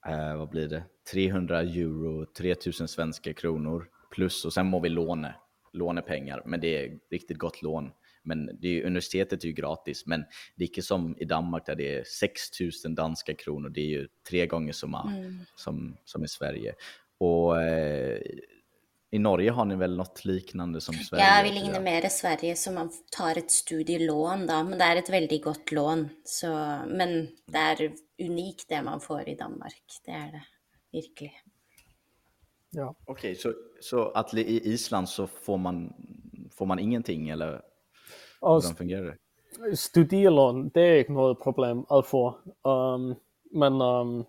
eh, 0.09 0.37
vad 0.37 0.48
blir 0.48 0.68
det, 0.68 0.83
300 1.12 1.61
euro, 1.62 2.27
3000 2.27 2.88
svenska 2.88 3.33
kronor 3.35 3.88
plus 4.11 4.44
och 4.44 4.53
sen 4.53 4.66
må 4.66 4.81
vi 4.81 4.88
låne, 4.88 5.35
lånepengar. 5.72 6.42
Men 6.46 6.61
det 6.61 6.85
är 6.85 6.98
riktigt 7.11 7.38
gott 7.38 7.62
lån. 7.62 7.92
Men 8.22 8.50
det 8.61 8.68
är, 8.68 8.87
universitetet 8.87 9.44
är 9.44 9.48
ju 9.48 9.52
gratis, 9.52 10.06
men 10.06 10.24
det 10.56 10.64
är 10.64 10.68
inte 10.68 10.82
som 10.82 11.16
i 11.18 11.24
Danmark 11.24 11.66
där 11.66 11.76
det 11.76 11.98
är 11.98 12.04
6000 12.04 12.94
danska 12.94 13.35
kronor. 13.35 13.68
Det 13.68 13.80
är 13.80 13.88
ju 13.88 14.08
tre 14.28 14.46
gånger 14.46 14.72
så 14.72 14.87
mycket 14.87 15.48
som, 15.56 15.96
som 16.04 16.24
i 16.24 16.28
Sverige. 16.28 16.74
Och 17.18 17.62
eh, 17.62 18.20
i 19.14 19.18
Norge 19.18 19.50
har 19.50 19.64
ni 19.64 19.76
väl 19.76 19.96
något 19.96 20.24
liknande 20.24 20.80
som 20.80 20.94
Sverige? 20.94 21.24
Ja, 21.24 21.42
vi 21.42 21.66
jag. 21.74 21.82
mer 21.82 22.08
Sverige, 22.08 22.56
så 22.56 22.72
man 22.72 22.90
tar 23.11 23.38
et 23.38 23.50
studielån 23.50 24.46
da, 24.46 24.62
men 24.64 24.78
det 24.78 24.87
er 24.88 25.00
et 25.02 25.11
veldig 25.12 25.38
godt 25.44 25.72
lån. 25.72 26.06
Så, 26.24 26.48
men 26.88 27.28
det 27.52 27.61
er 27.61 27.92
unikt 28.18 28.68
det 28.68 28.80
man 28.82 29.04
får 29.04 29.28
i 29.28 29.35
Danmark, 29.37 29.98
det 30.06 30.16
er 30.16 30.30
det 30.32 30.42
virkelig. 30.92 31.32
Ja. 32.70 32.94
Okej, 33.04 33.35
så, 33.35 33.52
så 33.80 34.08
att 34.08 34.35
i 34.35 34.72
Island 34.72 35.08
så 35.08 35.26
får 35.26 35.58
man, 35.58 35.92
får 36.50 36.66
man 36.66 36.78
ingenting 36.78 37.28
eller 37.28 37.62
Og 38.42 38.62
hur 38.62 38.76
fungerar 38.76 39.02
det? 39.02 39.18
studielån, 39.74 40.68
det 40.68 40.83
er 40.83 40.94
ikke 40.94 41.12
noget 41.12 41.38
problem 41.38 41.87
at 41.92 42.07
få. 42.07 42.35
Um, 42.64 43.14
men, 43.50 43.83
um, 43.83 44.26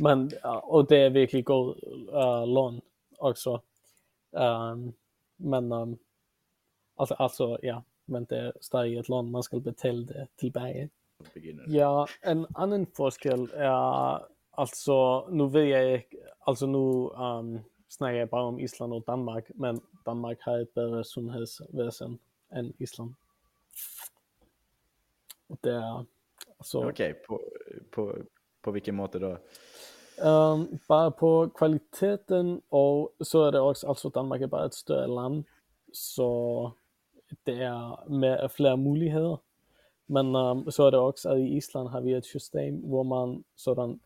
men, 0.00 0.32
og 0.44 0.88
det 0.90 0.98
er 0.98 1.08
virkelig 1.08 1.44
god 1.44 1.74
uh, 2.08 2.48
lån 2.54 2.80
også. 3.18 3.58
Um, 4.32 4.94
men, 5.38 5.72
altså, 6.98 7.16
altså, 7.18 7.56
ja, 7.62 7.78
men 8.06 8.24
det 8.24 8.38
er 8.38 8.52
stadig 8.60 8.98
et 8.98 9.08
lån, 9.08 9.30
man 9.30 9.42
skal 9.42 9.60
betale 9.60 10.06
det. 10.06 10.26
Beginner. 11.34 11.62
Ja, 11.68 12.04
en 12.32 12.46
anden 12.56 12.86
forskel 12.96 13.48
er, 13.54 14.18
altså, 14.58 15.24
nu 15.30 15.46
ved 15.46 15.62
jeg 15.62 15.92
ikke, 15.92 16.16
altså 16.46 16.66
nu 16.66 17.08
um, 17.08 17.58
snakker 17.90 18.18
jeg 18.18 18.30
bare 18.30 18.44
om 18.44 18.58
Island 18.58 18.92
og 18.92 19.04
Danmark, 19.06 19.50
men 19.54 19.80
Danmark 20.06 20.36
har 20.40 20.52
et 20.52 20.68
bedre 20.74 21.04
sundhedsvæsen 21.04 22.20
end 22.56 22.74
Island. 22.78 23.14
Og 25.48 25.58
det 25.64 26.06
altså, 26.58 26.78
Okej, 26.88 27.14
på, 27.28 27.40
på, 27.92 28.14
på 28.62 28.70
vilken 28.70 28.94
måte 28.94 29.18
då? 29.18 29.36
um, 30.20 30.78
bare 30.88 31.10
på 31.12 31.50
kvaliteten, 31.58 32.62
og 32.70 33.12
så 33.22 33.38
er 33.38 33.50
det 33.50 33.60
også, 33.60 33.88
altså 33.88 34.10
Danmark 34.14 34.42
er 34.42 34.46
bare 34.46 34.66
et 34.66 34.74
større 34.74 35.08
land, 35.08 35.44
så 35.92 36.70
det 37.46 37.62
er 37.62 38.08
med 38.08 38.48
flere 38.48 38.76
muligheder. 38.76 39.36
Men 40.06 40.36
um, 40.36 40.70
så 40.70 40.82
er 40.82 40.90
det 40.90 41.00
også, 41.00 41.30
at 41.30 41.38
i 41.38 41.56
Island 41.56 41.88
har 41.88 42.00
vi 42.00 42.14
et 42.14 42.24
system, 42.24 42.76
hvor 42.76 43.02
man 43.02 43.44
sådan, 43.56 44.00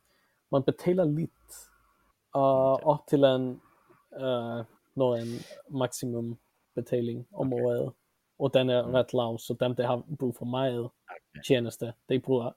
man 0.53 0.63
betaler 0.63 1.05
lidt 1.05 1.71
uh, 2.37 2.77
op 2.93 3.07
til 3.09 3.25
en, 3.25 3.61
uh, 4.13 4.65
når 4.95 5.15
en 5.15 5.29
maksimum 5.69 6.39
betaling 6.75 7.27
om 7.33 7.53
Okay. 7.53 7.65
året. 7.65 7.93
Og 8.39 8.55
den 8.55 8.71
er 8.71 8.95
ret 8.95 9.13
lav, 9.15 9.39
så 9.39 9.55
dem, 9.61 9.75
der 9.75 9.87
har 9.87 10.03
brug 10.19 10.37
for 10.37 10.45
meget 10.45 10.89
tjeneste, 11.47 11.93
de, 12.09 12.19
bruger, 12.21 12.51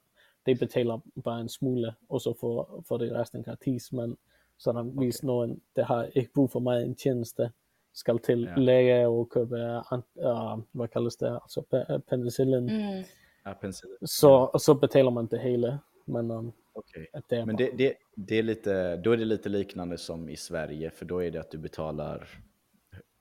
de 0.45 0.55
betaler 0.55 0.99
bare 1.23 1.41
en 1.41 1.49
smule, 1.49 1.93
og 2.09 2.21
så 2.21 2.33
får, 2.39 2.83
får 2.87 2.97
de 2.97 3.19
resten 3.19 3.43
gratis. 3.43 3.91
Men 3.93 4.17
sådan, 4.59 4.85
hvis 4.87 5.23
nogen, 5.23 5.61
der 5.75 5.83
har 5.85 6.03
ikke 6.15 6.31
brug 6.35 6.51
for 6.51 6.59
meget 6.59 6.85
en 6.85 6.95
tjeneste, 6.95 7.51
skal 7.93 8.19
til 8.19 8.41
Ja. 8.41 8.55
læge 8.61 9.07
og 9.07 9.29
købe, 9.29 9.55
uh, 9.55 10.59
hvad 10.71 10.87
kaldes 10.87 11.15
det, 11.15 11.27
altså 11.43 11.61
pe- 11.73 11.97
penicillin, 12.09 12.63
Mm. 12.63 13.03
Ja, 13.45 13.53
penicillin. 13.53 13.97
så, 14.07 14.29
og 14.53 14.59
så 14.61 14.73
betaler 14.73 15.09
man 15.11 15.27
det 15.27 15.39
hele. 15.39 15.79
Men 16.05 16.31
um, 16.31 16.53
Okej. 16.75 17.05
at 17.13 17.23
det 17.29 17.47
Men 17.47 17.57
det, 17.57 17.71
det, 17.77 17.93
det 18.15 18.39
är 18.39 18.43
lite, 18.43 18.95
då 18.97 19.11
är 19.11 19.17
det 19.17 19.25
lite 19.25 19.49
liknande 19.49 19.97
som 19.97 20.29
i 20.29 20.35
Sverige, 20.35 20.89
för 20.91 21.05
då 21.05 21.23
är 21.23 21.31
det 21.31 21.39
att 21.39 21.51
du 21.51 21.57
betalar 21.57 22.27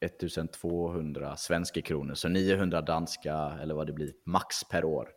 1200 0.06 1.36
svenska 1.36 1.82
kronor, 1.82 2.14
så 2.14 2.28
900 2.28 2.80
danska 2.82 3.58
eller 3.62 3.74
vad 3.74 3.86
det 3.86 3.92
blir, 3.92 4.12
max 4.24 4.64
per 4.70 4.84
år. 4.84 5.08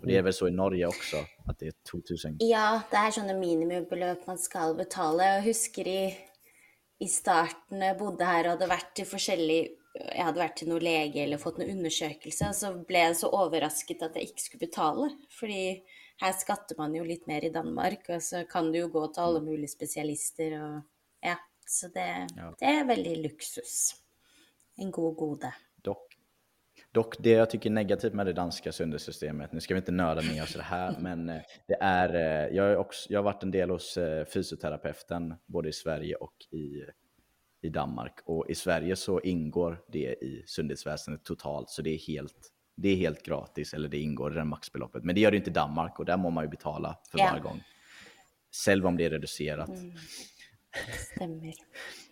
Och 0.00 0.06
det 0.06 0.16
är 0.16 0.22
väl 0.22 0.32
så 0.32 0.48
i 0.48 0.50
Norge 0.50 0.86
också, 0.86 1.16
att 1.46 1.58
det 1.58 1.66
är 1.66 1.72
2000. 1.90 2.36
Ja, 2.40 2.80
det 2.90 2.96
er 2.96 3.10
sånne 3.16 3.34
minimumbeløp 3.38 4.26
man 4.28 4.38
skal 4.38 4.74
betale. 4.76 5.24
Jeg 5.24 5.44
husker 5.46 5.88
i, 5.88 6.02
i 7.00 7.08
starten 7.08 7.80
jeg 7.80 7.96
bodde 7.96 8.26
her 8.28 8.44
og 8.44 8.56
hadde 8.56 8.68
vært 8.68 8.90
til 8.98 9.08
forskjellig 9.08 9.60
Jeg 9.98 10.24
hadde 10.24 10.38
vært 10.38 10.56
til 10.60 10.68
noen 10.70 10.84
lege 10.84 11.22
eller 11.24 11.40
fått 11.42 11.56
noen 11.58 11.72
undersøkelse, 11.78 12.50
og 12.52 12.54
så 12.54 12.68
ble 12.86 13.00
jeg 13.06 13.16
så 13.18 13.30
overrasket 13.34 14.02
at 14.04 14.14
jeg 14.14 14.28
ikke 14.28 14.42
skulle 14.44 14.66
betale. 14.68 15.08
Fordi 15.40 15.62
her 16.20 16.36
skatter 16.38 16.76
man 16.78 16.94
jo 16.94 17.02
litt 17.08 17.24
mer 17.26 17.42
i 17.48 17.50
Danmark, 17.50 18.04
og 18.14 18.22
så 18.22 18.44
kan 18.50 18.68
du 18.72 18.78
jo 18.78 18.90
gå 18.92 19.06
til 19.14 19.24
alle 19.24 19.40
mulige 19.42 19.72
spesialister 19.72 20.54
og 20.60 20.82
Ja, 21.24 21.34
så 21.66 21.88
det, 21.88 22.28
Ja. 22.36 22.54
det 22.58 22.64
är 22.64 22.84
väldigt 22.84 23.18
luksus. 23.18 23.94
En 24.78 24.90
god 24.90 25.16
gode. 25.16 25.54
Dock, 25.82 26.18
dock 26.92 27.18
det 27.18 27.30
jag 27.30 27.50
tycker 27.50 27.70
är 27.70 27.74
negativt 27.74 28.14
med 28.14 28.26
det 28.26 28.32
danska 28.32 28.72
söndersystemet, 28.72 29.52
nu 29.52 29.60
ska 29.60 29.74
vi 29.74 29.78
inte 29.78 29.92
nörda 29.92 30.20
ner 30.20 30.42
oss 30.42 30.54
i 30.54 30.58
det 30.58 30.64
här, 30.64 30.96
men 31.00 31.28
eh, 31.28 31.40
det 31.66 31.76
är, 31.80 32.14
eh, 32.14 32.56
jag, 32.56 32.64
har 32.64 32.76
också, 32.76 33.12
jag 33.12 33.18
har 33.18 33.24
varit 33.24 33.42
en 33.42 33.50
del 33.50 33.70
hos 33.70 33.96
eh, 33.96 34.24
fysioterapeuten 34.24 35.34
både 35.46 35.68
i 35.68 35.72
Sverige 35.72 36.14
och 36.14 36.34
i, 36.50 36.82
i 37.62 37.68
Danmark. 37.68 38.20
Och 38.24 38.50
i 38.50 38.54
Sverige 38.54 38.96
så 38.96 39.20
ingår 39.20 39.84
det 39.88 40.14
i 40.24 40.44
sundhetsväsendet 40.46 41.24
totalt, 41.24 41.70
så 41.70 41.82
det 41.82 41.90
är 41.90 41.98
helt, 41.98 42.52
det 42.76 42.88
är 42.88 42.96
helt 42.96 43.22
gratis, 43.22 43.74
eller 43.74 43.88
det 43.88 43.98
ingår 43.98 44.32
i 44.32 44.34
det 44.34 44.44
maxbeloppet. 44.44 45.04
Men 45.04 45.14
det 45.14 45.20
gör 45.20 45.30
det 45.30 45.36
inte 45.36 45.50
i 45.50 45.52
Danmark 45.52 45.98
och 45.98 46.04
där 46.04 46.16
må 46.16 46.30
man 46.30 46.44
ju 46.44 46.50
betala 46.50 46.98
för 47.10 47.18
Ja. 47.18 47.24
varje 47.30 47.42
gång. 47.42 47.62
Själv 48.64 48.86
om 48.86 48.96
det 48.96 49.04
är 49.04 49.10
reducerat. 49.10 49.70
Stämmer. 51.14 51.54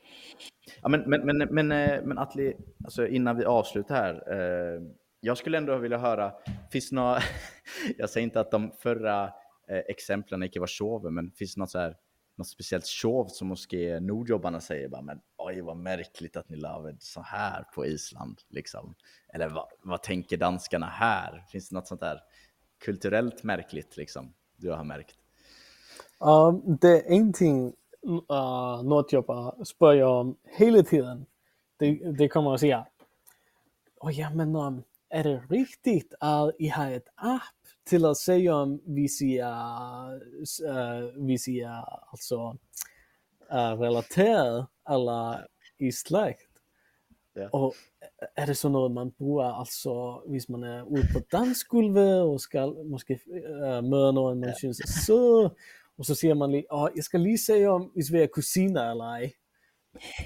Ja, 0.82 0.88
men, 0.88 1.00
men, 1.10 1.26
men, 1.26 1.38
men, 1.38 1.72
eh, 1.72 2.02
men 2.02 2.18
Atli, 2.18 2.56
alltså 2.84 3.06
innan 3.06 3.36
vi 3.36 3.44
avslutar 3.44 3.94
här. 3.94 4.14
Eh, 4.32 4.82
jag 5.20 5.38
skulle 5.38 5.58
ändå 5.58 5.76
vilja 5.78 5.98
höra, 5.98 6.32
finns 6.70 6.92
några, 6.92 7.18
jag 7.98 8.10
säger 8.10 8.24
inte 8.24 8.40
att 8.40 8.50
de 8.50 8.72
förra 8.78 9.24
eh, 9.68 9.78
exemplen 9.88 10.42
inte 10.42 10.60
var 10.60 10.66
show, 10.66 11.12
men 11.12 11.30
finns 11.30 11.54
det 11.54 11.60
något, 11.60 11.70
så 11.70 11.78
här, 11.78 11.96
något 12.36 12.48
speciellt 12.48 12.86
show 12.86 13.26
som 13.28 13.48
moské 13.48 14.00
nordjobbarna 14.00 14.60
säger 14.60 14.88
bara, 14.88 15.02
men 15.02 15.20
oj 15.36 15.60
vad 15.60 15.76
märkligt 15.76 16.36
att 16.36 16.48
ni 16.48 16.56
laver 16.56 16.96
så 16.98 17.20
här 17.20 17.64
på 17.74 17.86
Island, 17.86 18.40
liksom. 18.48 18.94
Eller 19.34 19.48
vad, 19.48 19.66
vad 19.82 20.02
tänker 20.02 20.36
danskarna 20.36 20.86
här? 20.86 21.44
Finns 21.48 21.68
det 21.68 21.74
något 21.74 21.88
sånt 21.88 22.00
där 22.00 22.20
kulturellt 22.84 23.42
märkligt, 23.42 23.96
liksom, 23.96 24.34
du 24.56 24.70
har 24.70 24.84
märkt? 24.84 25.16
Um, 26.20 26.78
det 26.80 26.88
är 26.88 27.12
en 27.12 27.32
ting 27.32 27.72
uh, 28.06 28.84
nordjobbar 28.86 29.64
spør 29.64 29.90
jeg 29.90 30.04
om 30.04 30.36
hele 30.58 30.82
tiden. 30.82 31.26
Det, 31.80 32.16
det 32.18 32.30
kommer 32.30 32.52
at 32.52 32.60
sige, 32.60 32.84
åh 34.02 34.18
ja, 34.18 34.30
men 34.30 34.56
um, 34.56 34.84
er 35.10 35.22
det 35.22 35.42
rigtigt, 35.50 36.14
at 36.22 36.52
I 36.60 36.66
har 36.66 36.88
et 36.88 37.08
app 37.18 37.42
til 37.86 38.04
at 38.04 38.16
se 38.16 38.48
om 38.48 38.80
hvis 38.86 39.20
I 39.20 39.36
er, 39.36 40.18
uh, 40.68 41.24
hvis 41.24 41.46
I 41.46 41.58
er 41.58 42.10
altså 42.12 42.56
uh, 43.50 43.80
relateret 43.80 44.66
eller 44.90 45.44
i 45.78 45.90
slægt? 45.90 46.50
Ja. 47.36 47.48
Og 47.52 47.74
er 48.36 48.46
det 48.46 48.56
sådan 48.56 48.72
noget, 48.72 48.92
man 48.92 49.10
bruger, 49.10 49.44
altså 49.44 50.20
hvis 50.26 50.48
man 50.48 50.64
er 50.64 50.82
ude 50.82 51.08
på 51.12 51.20
dansgulvet 51.32 52.22
og 52.22 52.40
skal 52.40 52.72
måske 52.90 53.20
uh, 53.26 53.84
møde 53.84 54.12
nogen, 54.12 54.40
man 54.40 54.48
ja. 54.48 54.54
synes 54.58 54.80
er 54.80 54.88
sød, 55.06 55.50
och 55.96 56.06
så 56.06 56.14
ser 56.14 56.34
man 56.34 56.54
oh, 56.54 56.88
jag 56.94 57.04
ska 57.04 57.18
lige 57.18 57.38
se 57.38 57.66
om, 57.68 57.92
vi 57.94 58.22
är 58.22 58.26
kusiner 58.26 58.90
eller 58.90 59.16
ej. 59.16 59.34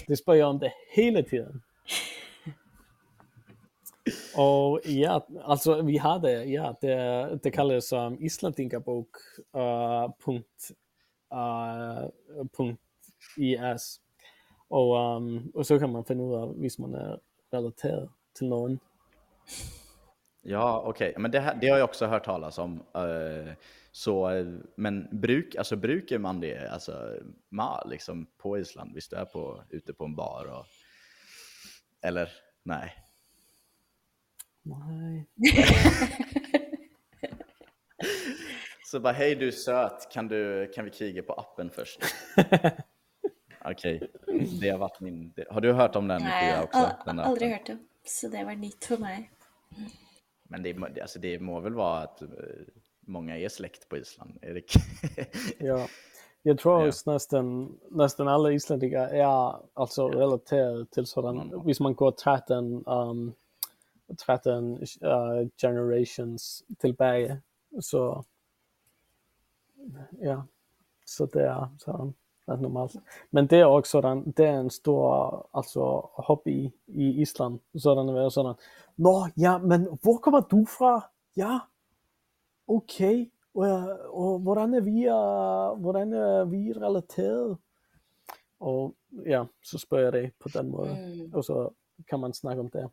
Det 0.06 0.16
spör 0.16 0.34
jag 0.34 0.50
om 0.50 0.58
det 0.58 0.72
hela 0.90 1.22
tiden. 1.22 1.62
Och 4.36 4.80
ja, 4.84 5.26
alltså 5.42 5.82
vi 5.82 5.98
har 5.98 6.18
det, 6.18 6.44
ja, 6.44 6.76
det, 6.80 7.38
det 7.42 7.50
kaldes 7.50 7.92
um, 7.92 8.16
islandingabok 8.20 9.08
uh, 9.56 9.62
eh, 9.62 10.10
punkt, 10.24 10.70
uh, 11.34 12.08
punkt 12.56 12.80
is. 13.36 14.00
Och, 14.68 15.16
um, 15.16 15.52
och 15.54 15.66
så 15.66 15.78
kan 15.78 15.92
man 15.92 16.04
finna 16.04 16.24
ut 16.24 16.36
af, 16.36 16.54
hvis 16.56 16.78
man 16.78 16.94
är 16.94 17.20
relaterad 17.50 18.08
till 18.38 18.48
någon. 18.48 18.78
Ja, 20.42 20.82
okej. 20.86 21.10
Okay. 21.10 21.22
Men 21.22 21.30
det, 21.30 21.40
här, 21.40 21.58
det 21.60 21.68
har 21.68 21.78
jag 21.78 21.84
också 21.84 22.06
hört 22.06 22.24
talas 22.24 22.58
om. 22.58 22.82
Uh, 22.96 23.52
så, 23.92 24.30
men 24.76 25.08
bruk, 25.20 25.54
alltså, 25.54 25.76
brukar 25.76 26.18
man 26.18 26.40
det 26.40 26.70
alltså, 26.72 27.18
ma, 27.48 27.84
liksom, 27.84 28.26
på 28.36 28.58
Island? 28.58 28.94
Visst 28.94 29.10
du 29.10 29.16
är 29.16 29.24
på, 29.24 29.64
ute 29.70 29.94
på 29.94 30.04
en 30.04 30.14
bar? 30.14 30.46
Och, 30.58 30.66
eller 32.02 32.32
nej? 32.62 32.94
Nej. 34.62 35.26
Så 38.86 39.00
bara, 39.00 39.12
hej 39.12 39.34
du 39.34 39.46
är 39.46 39.50
söt, 39.52 40.10
kan, 40.12 40.28
du, 40.28 40.70
kan 40.74 40.84
vi 40.84 40.90
kriga 40.90 41.22
på 41.22 41.32
appen 41.32 41.70
först? 41.70 42.00
Okej, 43.64 44.10
det 44.60 44.68
har 44.70 44.78
varit 44.78 45.00
min... 45.00 45.32
Det, 45.36 45.44
har 45.50 45.60
du 45.60 45.72
hört 45.72 45.96
om 45.96 46.08
den 46.08 46.22
Nej, 46.22 46.62
också? 46.62 46.78
har 46.78 47.02
den 47.06 47.18
aldrig 47.20 47.52
appen? 47.52 47.76
hört 47.76 47.80
det. 48.02 48.08
Så 48.10 48.28
det 48.28 48.44
var 48.44 48.54
nytt 48.54 48.84
för 48.84 48.98
mig. 48.98 49.30
Men 50.42 50.62
det, 50.62 50.74
må- 50.74 50.88
det- 50.88 51.00
alltså, 51.00 51.18
det 51.18 51.38
må 51.38 51.60
väl 51.60 51.74
vara 51.74 52.00
att 52.02 52.22
eh, 52.22 52.28
många 53.10 53.38
är 53.38 53.48
släkt 53.48 53.88
på 53.88 53.96
Island? 53.96 54.38
Är 54.42 54.54
det... 54.54 54.62
Ja. 55.66 55.86
Jeg 56.44 56.58
tror 56.58 56.80
Ja. 56.80 56.86
også 56.86 57.10
næsten, 57.10 57.78
næsten 57.90 58.28
alle 58.28 58.54
islændingar 58.54 59.06
er 59.06 59.62
altså 59.76 60.08
relateret 60.08 60.88
til 60.92 61.06
sådan, 61.06 61.52
hvis 61.64 61.80
man 61.80 61.94
går 61.94 62.10
13, 62.10 62.86
um, 62.88 63.34
13 64.18 64.72
uh, 64.72 65.48
generations 65.60 66.62
tilbage, 66.80 67.42
så 67.80 68.22
ja, 70.22 70.36
så 71.06 71.26
det 71.26 71.42
er 71.42 71.74
sådan 71.78 72.14
ret 72.48 72.60
normalt. 72.60 72.96
Men 73.30 73.46
det 73.46 73.60
er 73.60 73.64
også 73.64 73.90
sådan, 73.90 74.30
det 74.36 74.46
er 74.46 74.60
en 74.60 74.70
stor 74.70 75.48
altså, 75.54 76.08
hobby 76.14 76.70
i 76.86 77.20
Island, 77.20 77.60
sådan 77.76 78.08
at 78.08 78.14
være 78.14 78.30
sådan, 78.30 78.54
Nå, 78.96 79.26
ja, 79.38 79.58
men 79.58 79.88
hvor 80.02 80.18
kommer 80.18 80.40
du 80.40 80.64
fra? 80.78 81.10
Ja, 81.36 81.58
okay, 82.76 83.30
og, 83.54 84.38
hvordan 84.38 84.74
er 84.74 84.80
vi, 84.80 85.06
uh, 85.08 85.80
hvordan 85.80 86.12
er 86.12 86.44
vi 86.44 86.72
relateret? 86.72 87.56
Og 88.60 88.94
ja, 89.26 89.44
så 89.64 89.78
spørger 89.78 90.04
jeg 90.04 90.12
det 90.12 90.32
på 90.40 90.48
den 90.54 90.70
måde, 90.70 90.96
Mm. 91.24 91.34
og 91.34 91.44
så 91.44 91.68
kan 92.08 92.20
man 92.20 92.32
snakke 92.32 92.60
om 92.60 92.70
det. 92.70 92.90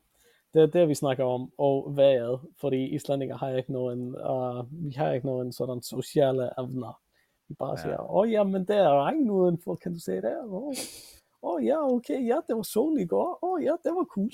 Det 0.53 0.61
er 0.61 0.65
det, 0.67 0.87
vi 0.87 0.95
snakker 0.95 1.23
om, 1.25 1.51
og 1.57 1.95
vejret, 1.95 2.39
fordi 2.61 2.87
islændingar 2.95 3.37
har 3.37 3.49
ikke 3.49 3.71
nogen, 3.73 4.15
uh, 4.29 4.65
vi 4.87 4.91
har 4.93 5.11
ikke 5.11 5.25
nogen 5.27 5.51
sådan 5.53 5.81
sociale 5.81 6.49
evner. 6.59 7.01
Vi 7.47 7.53
bare 7.59 7.71
Ja. 7.77 7.81
siger, 7.81 8.11
åh 8.15 8.31
ja, 8.31 8.43
men 8.43 8.65
det 8.67 8.75
er 8.77 9.03
regn 9.03 9.29
udenfor, 9.29 9.75
kan 9.75 9.93
du 9.93 9.99
se 9.99 10.15
det? 10.15 10.37
Åh 10.45 10.73
oh, 11.41 11.65
ja, 11.65 11.91
okay, 11.93 12.27
ja, 12.27 12.37
det 12.47 12.55
var 12.55 12.61
sol 12.63 12.99
i 12.99 13.05
går. 13.05 13.39
Åh 13.41 13.63
ja, 13.63 13.71
det 13.83 13.91
var 13.95 14.05
cool. 14.05 14.31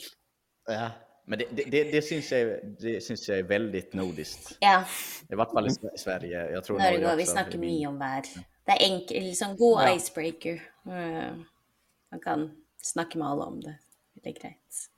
Ja, 0.70 0.90
men 1.26 1.40
det, 1.40 1.46
det, 1.52 1.64
det, 1.64 1.84
det, 1.92 2.02
syns 2.02 2.32
jag, 2.32 2.60
det 2.80 3.02
syns 3.04 3.30
jag 3.30 3.38
är 3.40 3.44
väldigt 3.44 3.94
nordiskt. 3.94 4.58
Ja, 4.60 4.84
I 5.30 5.36
vart 5.36 5.52
fall 5.52 5.68
i 5.68 5.70
Sve- 5.70 5.98
Sverige. 5.98 6.52
Jag 6.52 6.64
tror 6.64 6.80
Norge, 6.80 7.00
Norge 7.02 7.16
vi 7.16 7.26
snakker 7.26 7.60
mye 7.60 7.88
om 7.88 8.00
vær. 8.00 8.22
Det 8.66 8.72
er 8.72 8.84
enkel, 8.94 9.24
liksom 9.24 9.56
god 9.58 9.82
Ja. 9.82 9.96
icebreaker. 9.96 10.62
Eh, 10.86 11.36
Man 12.12 12.20
kan 12.20 12.52
snakke 12.78 13.18
med 13.18 13.28
alle 13.28 13.44
om 13.44 13.62
det. 13.62 13.76
Det 14.24 14.30
är 14.30 14.34
greit. 14.34 14.90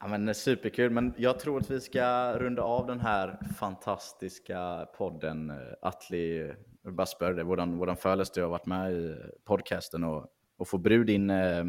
Ja, 0.00 0.06
men 0.08 0.34
superkul, 0.34 0.90
men 0.90 1.14
jag 1.18 1.38
tror 1.40 1.58
att 1.60 1.70
vi 1.70 1.80
ska 1.80 2.32
runda 2.38 2.62
av 2.62 2.86
den 2.86 3.00
här 3.00 3.38
fantastiska 3.58 4.86
podden. 4.96 5.52
Atli, 5.82 6.38
jag 6.38 6.56
vill 6.84 6.94
bara 6.94 7.06
spöra 7.06 7.34
dig, 7.34 7.44
hvordan, 7.44 7.74
hvordan 7.74 7.96
føles 7.96 8.30
det 8.30 8.40
att 8.40 8.44
ha 8.44 8.50
varit 8.50 8.66
med 8.66 8.92
i 8.92 9.16
podcasten 9.44 10.04
och, 10.04 10.26
och 10.58 10.68
få 10.68 10.78
bruge 10.78 11.04
din, 11.04 11.30
eh, 11.30 11.64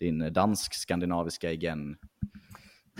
din 0.00 0.32
dansk-skandinaviska 0.32 1.50
igen? 1.50 1.98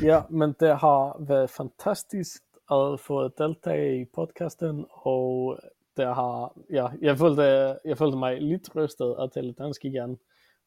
Ja, 0.02 0.22
men 0.30 0.54
det 0.60 0.78
har 0.78 1.16
været 1.28 1.50
fantastisk 1.50 2.42
at 2.70 3.00
få 3.00 3.28
deltage 3.28 4.00
i 4.00 4.04
podcasten, 4.04 4.84
og 4.90 5.58
det 5.96 6.06
har, 6.06 6.52
ja, 6.70 6.86
jeg 7.00 7.18
følte, 7.18 7.42
jeg 7.84 7.98
følte 7.98 8.18
mig 8.18 8.40
lidt 8.40 8.76
rystet 8.76 9.16
at 9.18 9.32
tale 9.32 9.52
dansk 9.52 9.84
igen, 9.84 10.18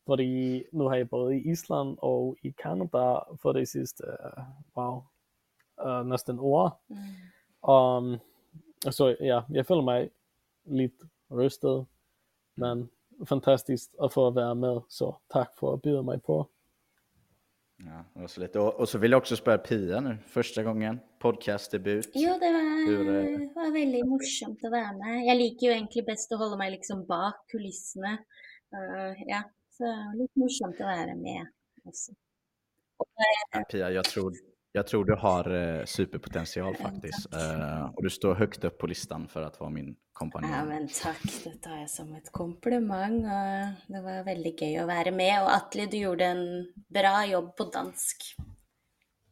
fordi 0.05 0.63
nu 0.73 0.87
har 0.87 0.95
jeg 0.95 1.09
både 1.09 1.37
i 1.37 1.51
Island 1.51 1.97
og 2.01 2.37
i 2.43 2.51
Canada 2.51 3.19
for 3.41 3.51
det 3.53 3.67
sidste, 3.67 4.03
uh, 4.03 4.43
wow, 4.77 5.03
uh, 5.85 6.05
næsten 6.05 6.37
år. 6.39 6.83
Um, 7.67 8.19
så 8.91 9.15
ja, 9.19 9.41
jeg 9.51 9.65
føler 9.65 9.81
mig 9.81 10.09
lidt 10.65 11.03
rystet, 11.31 11.85
men 12.57 12.89
fantastisk 13.25 13.91
at 14.03 14.13
få 14.13 14.31
være 14.31 14.55
med, 14.55 14.81
så 14.89 15.13
tak 15.33 15.53
for 15.59 15.73
at 15.73 15.81
byde 15.81 16.03
mig 16.03 16.21
på. 16.25 16.41
Ja, 17.85 18.03
det 18.13 18.21
var 18.21 18.27
så 18.27 18.41
lite. 18.41 18.59
Och, 18.59 18.79
och 18.79 18.89
så 18.89 18.97
vill 18.97 19.11
jag 19.11 19.17
också 19.17 19.35
spöra 19.35 19.57
Pia 19.57 20.01
nu, 20.01 20.17
första 20.27 20.63
gången, 20.63 20.99
podcastdebut. 21.19 22.09
Jo, 22.13 22.33
det 22.39 22.51
var, 22.51 22.87
Hur, 22.87 23.15
eh, 23.15 23.53
var 23.55 23.71
veldig 23.71 24.03
morsomt 24.05 24.65
å 24.65 24.69
være 24.69 24.93
med. 24.97 25.23
Jeg 25.25 25.37
liker 25.39 25.67
jo 25.67 25.73
egentlig 25.73 26.05
best 26.05 26.33
å 26.33 26.39
holde 26.41 26.59
meg 26.61 26.75
liksom 26.75 27.05
bak 27.09 27.41
kulissene. 27.53 28.13
Eh, 28.75 29.23
ja, 29.31 29.41
så 29.73 29.87
det 29.87 29.95
var 29.95 30.19
litt 30.21 30.43
morsomt 30.43 30.81
å 30.81 30.91
være 30.91 31.17
med 31.17 31.89
også. 31.89 32.13
Ja, 33.51 33.63
Pia, 33.71 33.89
jag 33.91 34.05
tror, 34.05 34.37
jag 34.71 34.87
tror 34.87 35.05
du 35.05 35.15
har 35.15 35.51
eh, 35.51 35.85
superpotential 35.85 36.75
faktiskt. 36.75 37.33
Eh, 37.33 37.85
och 37.95 38.03
du 38.03 38.09
står 38.09 38.35
högt 38.35 38.63
upp 38.63 38.77
på 38.77 38.87
listan 38.87 39.27
för 39.27 39.41
att 39.41 39.59
vara 39.59 39.69
min 39.69 39.95
kompanjon. 40.13 40.51
Ja, 40.51 40.65
men 40.65 40.87
takk. 40.87 41.43
Det 41.43 41.57
tar 41.61 41.77
jeg 41.81 41.89
som 41.89 42.15
et 42.15 42.31
kompliment. 42.31 43.25
Og 43.25 43.93
det 43.93 44.03
var 44.05 44.23
veldig 44.27 44.55
gøy 44.55 44.79
å 44.83 44.87
være 44.89 45.11
med. 45.11 45.35
Og 45.43 45.51
Atle, 45.55 45.89
du 45.91 45.97
gjorde 45.97 46.31
en 46.35 46.45
bra 46.87 47.25
jobb 47.27 47.55
på 47.57 47.67
dansk. 47.73 48.33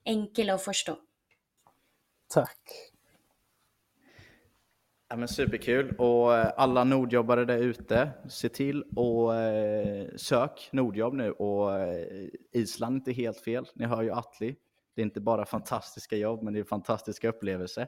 Enkel 0.09 0.55
å 0.55 0.59
forstå. 0.59 0.97
Tak. 2.33 2.79
Ja, 5.09 5.15
men 5.15 5.27
superkul. 5.27 5.95
Och 5.97 6.37
eh, 6.37 6.51
alla 6.57 6.83
Nordjobbare 6.83 7.45
där 7.45 7.57
ute, 7.57 8.09
se 8.29 8.49
till 8.49 8.83
och 8.95 9.35
eh, 9.35 10.07
sök 10.15 10.69
Nordjobb 10.71 11.13
nu. 11.13 11.31
Och 11.31 11.79
eh, 11.79 12.27
Island 12.51 12.93
är 12.93 12.95
inte 12.95 13.11
helt 13.11 13.39
fel. 13.39 13.65
Ni 13.75 13.85
hör 13.85 14.01
ju 14.01 14.11
Atli. 14.11 14.55
Det 14.99 15.03
är 15.03 15.05
inte 15.05 15.21
bara 15.21 15.45
fantastiska 15.45 16.15
jobb, 16.15 16.43
men 16.43 16.53
det 16.53 16.59
är 16.59 16.63
fantastiska 16.63 17.29
upplevelser. 17.29 17.87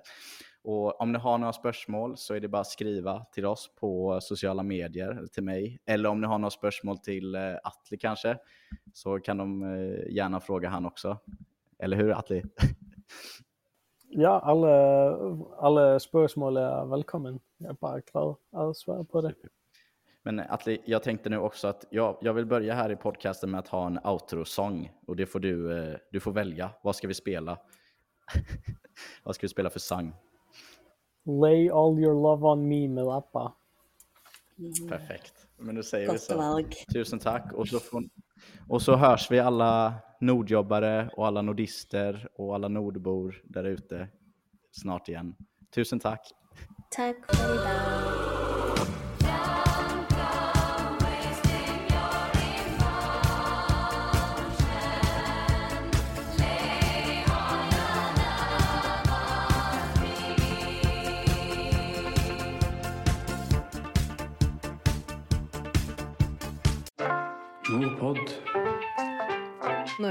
Och 0.64 1.02
om 1.02 1.12
ni 1.12 1.20
har 1.20 1.38
några 1.38 1.54
spörsmål 1.54 2.18
så 2.18 2.34
är 2.34 2.40
det 2.40 2.48
bara 2.48 2.62
att 2.62 2.68
skriva 2.68 3.26
till 3.26 3.46
oss 3.46 3.76
på 3.80 4.20
sociala 4.22 4.64
medier, 4.64 5.12
eller 5.12 5.28
till 5.28 5.44
mig. 5.44 5.80
Eller 5.86 6.10
om 6.10 6.22
ni 6.22 6.28
har 6.28 6.40
några 6.40 6.50
spörsmål 6.50 6.98
till 6.98 7.36
eh, 7.36 7.42
Atli 7.64 7.98
kanske, 7.98 8.38
så 8.94 9.20
kan 9.20 9.38
de 9.38 9.64
eh, 9.64 10.14
gärna 10.14 10.40
fråga 10.40 10.70
han 10.70 10.86
också. 10.86 11.18
Eller 11.80 11.98
hur 11.98 12.12
Atli? 12.12 12.44
Ja, 14.14 14.40
alle, 14.40 14.70
alle 15.58 16.00
spørsmål 16.00 16.58
er 16.58 16.86
velkommen. 16.86 17.40
Jeg 17.60 17.70
er 17.70 17.74
bare 17.74 18.02
glad 18.12 18.36
at 18.54 18.76
svare 18.76 19.06
på 19.06 19.22
det. 19.22 19.36
Men 20.24 20.40
Atli, 20.40 20.82
jag 20.86 21.04
tänkte 21.04 21.30
nu 21.30 21.38
också 21.38 21.68
att 21.68 21.86
jag, 21.90 22.18
jag 22.22 22.34
vill 22.34 22.46
börja 22.46 22.74
här 22.74 22.92
i 22.92 22.96
podcasten 22.96 23.52
med 23.52 23.60
att 23.60 23.68
ha 23.68 23.88
en 23.88 24.00
outro-sång. 24.04 24.92
Och 25.08 25.16
det 25.16 25.26
får 25.26 25.40
du, 25.40 25.78
eh, 25.78 25.98
du 26.12 26.20
får 26.20 26.32
välja. 26.32 26.72
Vad 26.82 26.96
ska 26.96 27.08
vi 27.08 27.14
spela? 27.14 27.58
Vad 29.24 29.36
ska 29.36 29.44
vi 29.44 29.50
spela 29.50 29.70
för 29.70 29.80
sång? 29.80 30.14
Lay 31.26 31.70
all 31.70 32.00
your 32.00 32.14
love 32.14 32.48
on 32.48 32.68
me 32.68 32.88
med 32.88 33.04
Appa. 33.04 33.54
Perfekt. 34.90 35.48
Men 35.58 35.76
då 35.76 35.84
säger 35.84 36.08
vi 36.08 36.12
Gott 36.12 36.22
så. 36.22 36.38
valg. 36.38 36.74
Tusen 36.94 37.20
tack. 37.20 37.54
Och 37.54 37.68
så, 37.68 37.80
får, 37.80 38.04
och 38.70 38.82
så 38.82 38.96
hörs 38.96 39.32
vi 39.32 39.40
alla 39.40 39.94
nordjobbare 40.22 41.10
och 41.14 41.28
alla 41.28 41.42
nordister 41.42 42.30
och 42.34 42.56
alla 42.56 42.68
nordbor 42.68 43.42
där 43.44 43.64
ute 43.64 44.08
snart 44.72 45.10
igen. 45.10 45.36
Tusen 45.76 46.00
tack. 46.00 46.32
Tack 46.90 47.36
för 47.36 47.54
idag. 47.54 48.41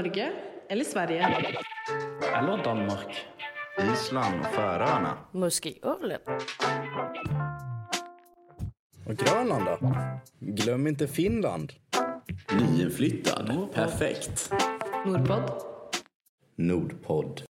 Norge 0.01 0.31
eller 0.69 0.83
Sverige? 0.83 1.27
Eller 2.37 2.63
Danmark. 2.63 3.25
Island 3.93 4.39
och 4.39 4.45
Färöarna. 4.45 5.17
Muskölen. 5.31 6.19
Och 9.07 9.15
Grönland 9.17 9.65
då? 9.65 9.95
Glöm 10.39 10.87
inte 10.87 11.07
Finland. 11.07 11.73
Nyinflyttad. 12.59 13.67
Perfekt. 13.73 14.53
Nordpod. 15.05 15.43
Nordpodd. 16.55 17.41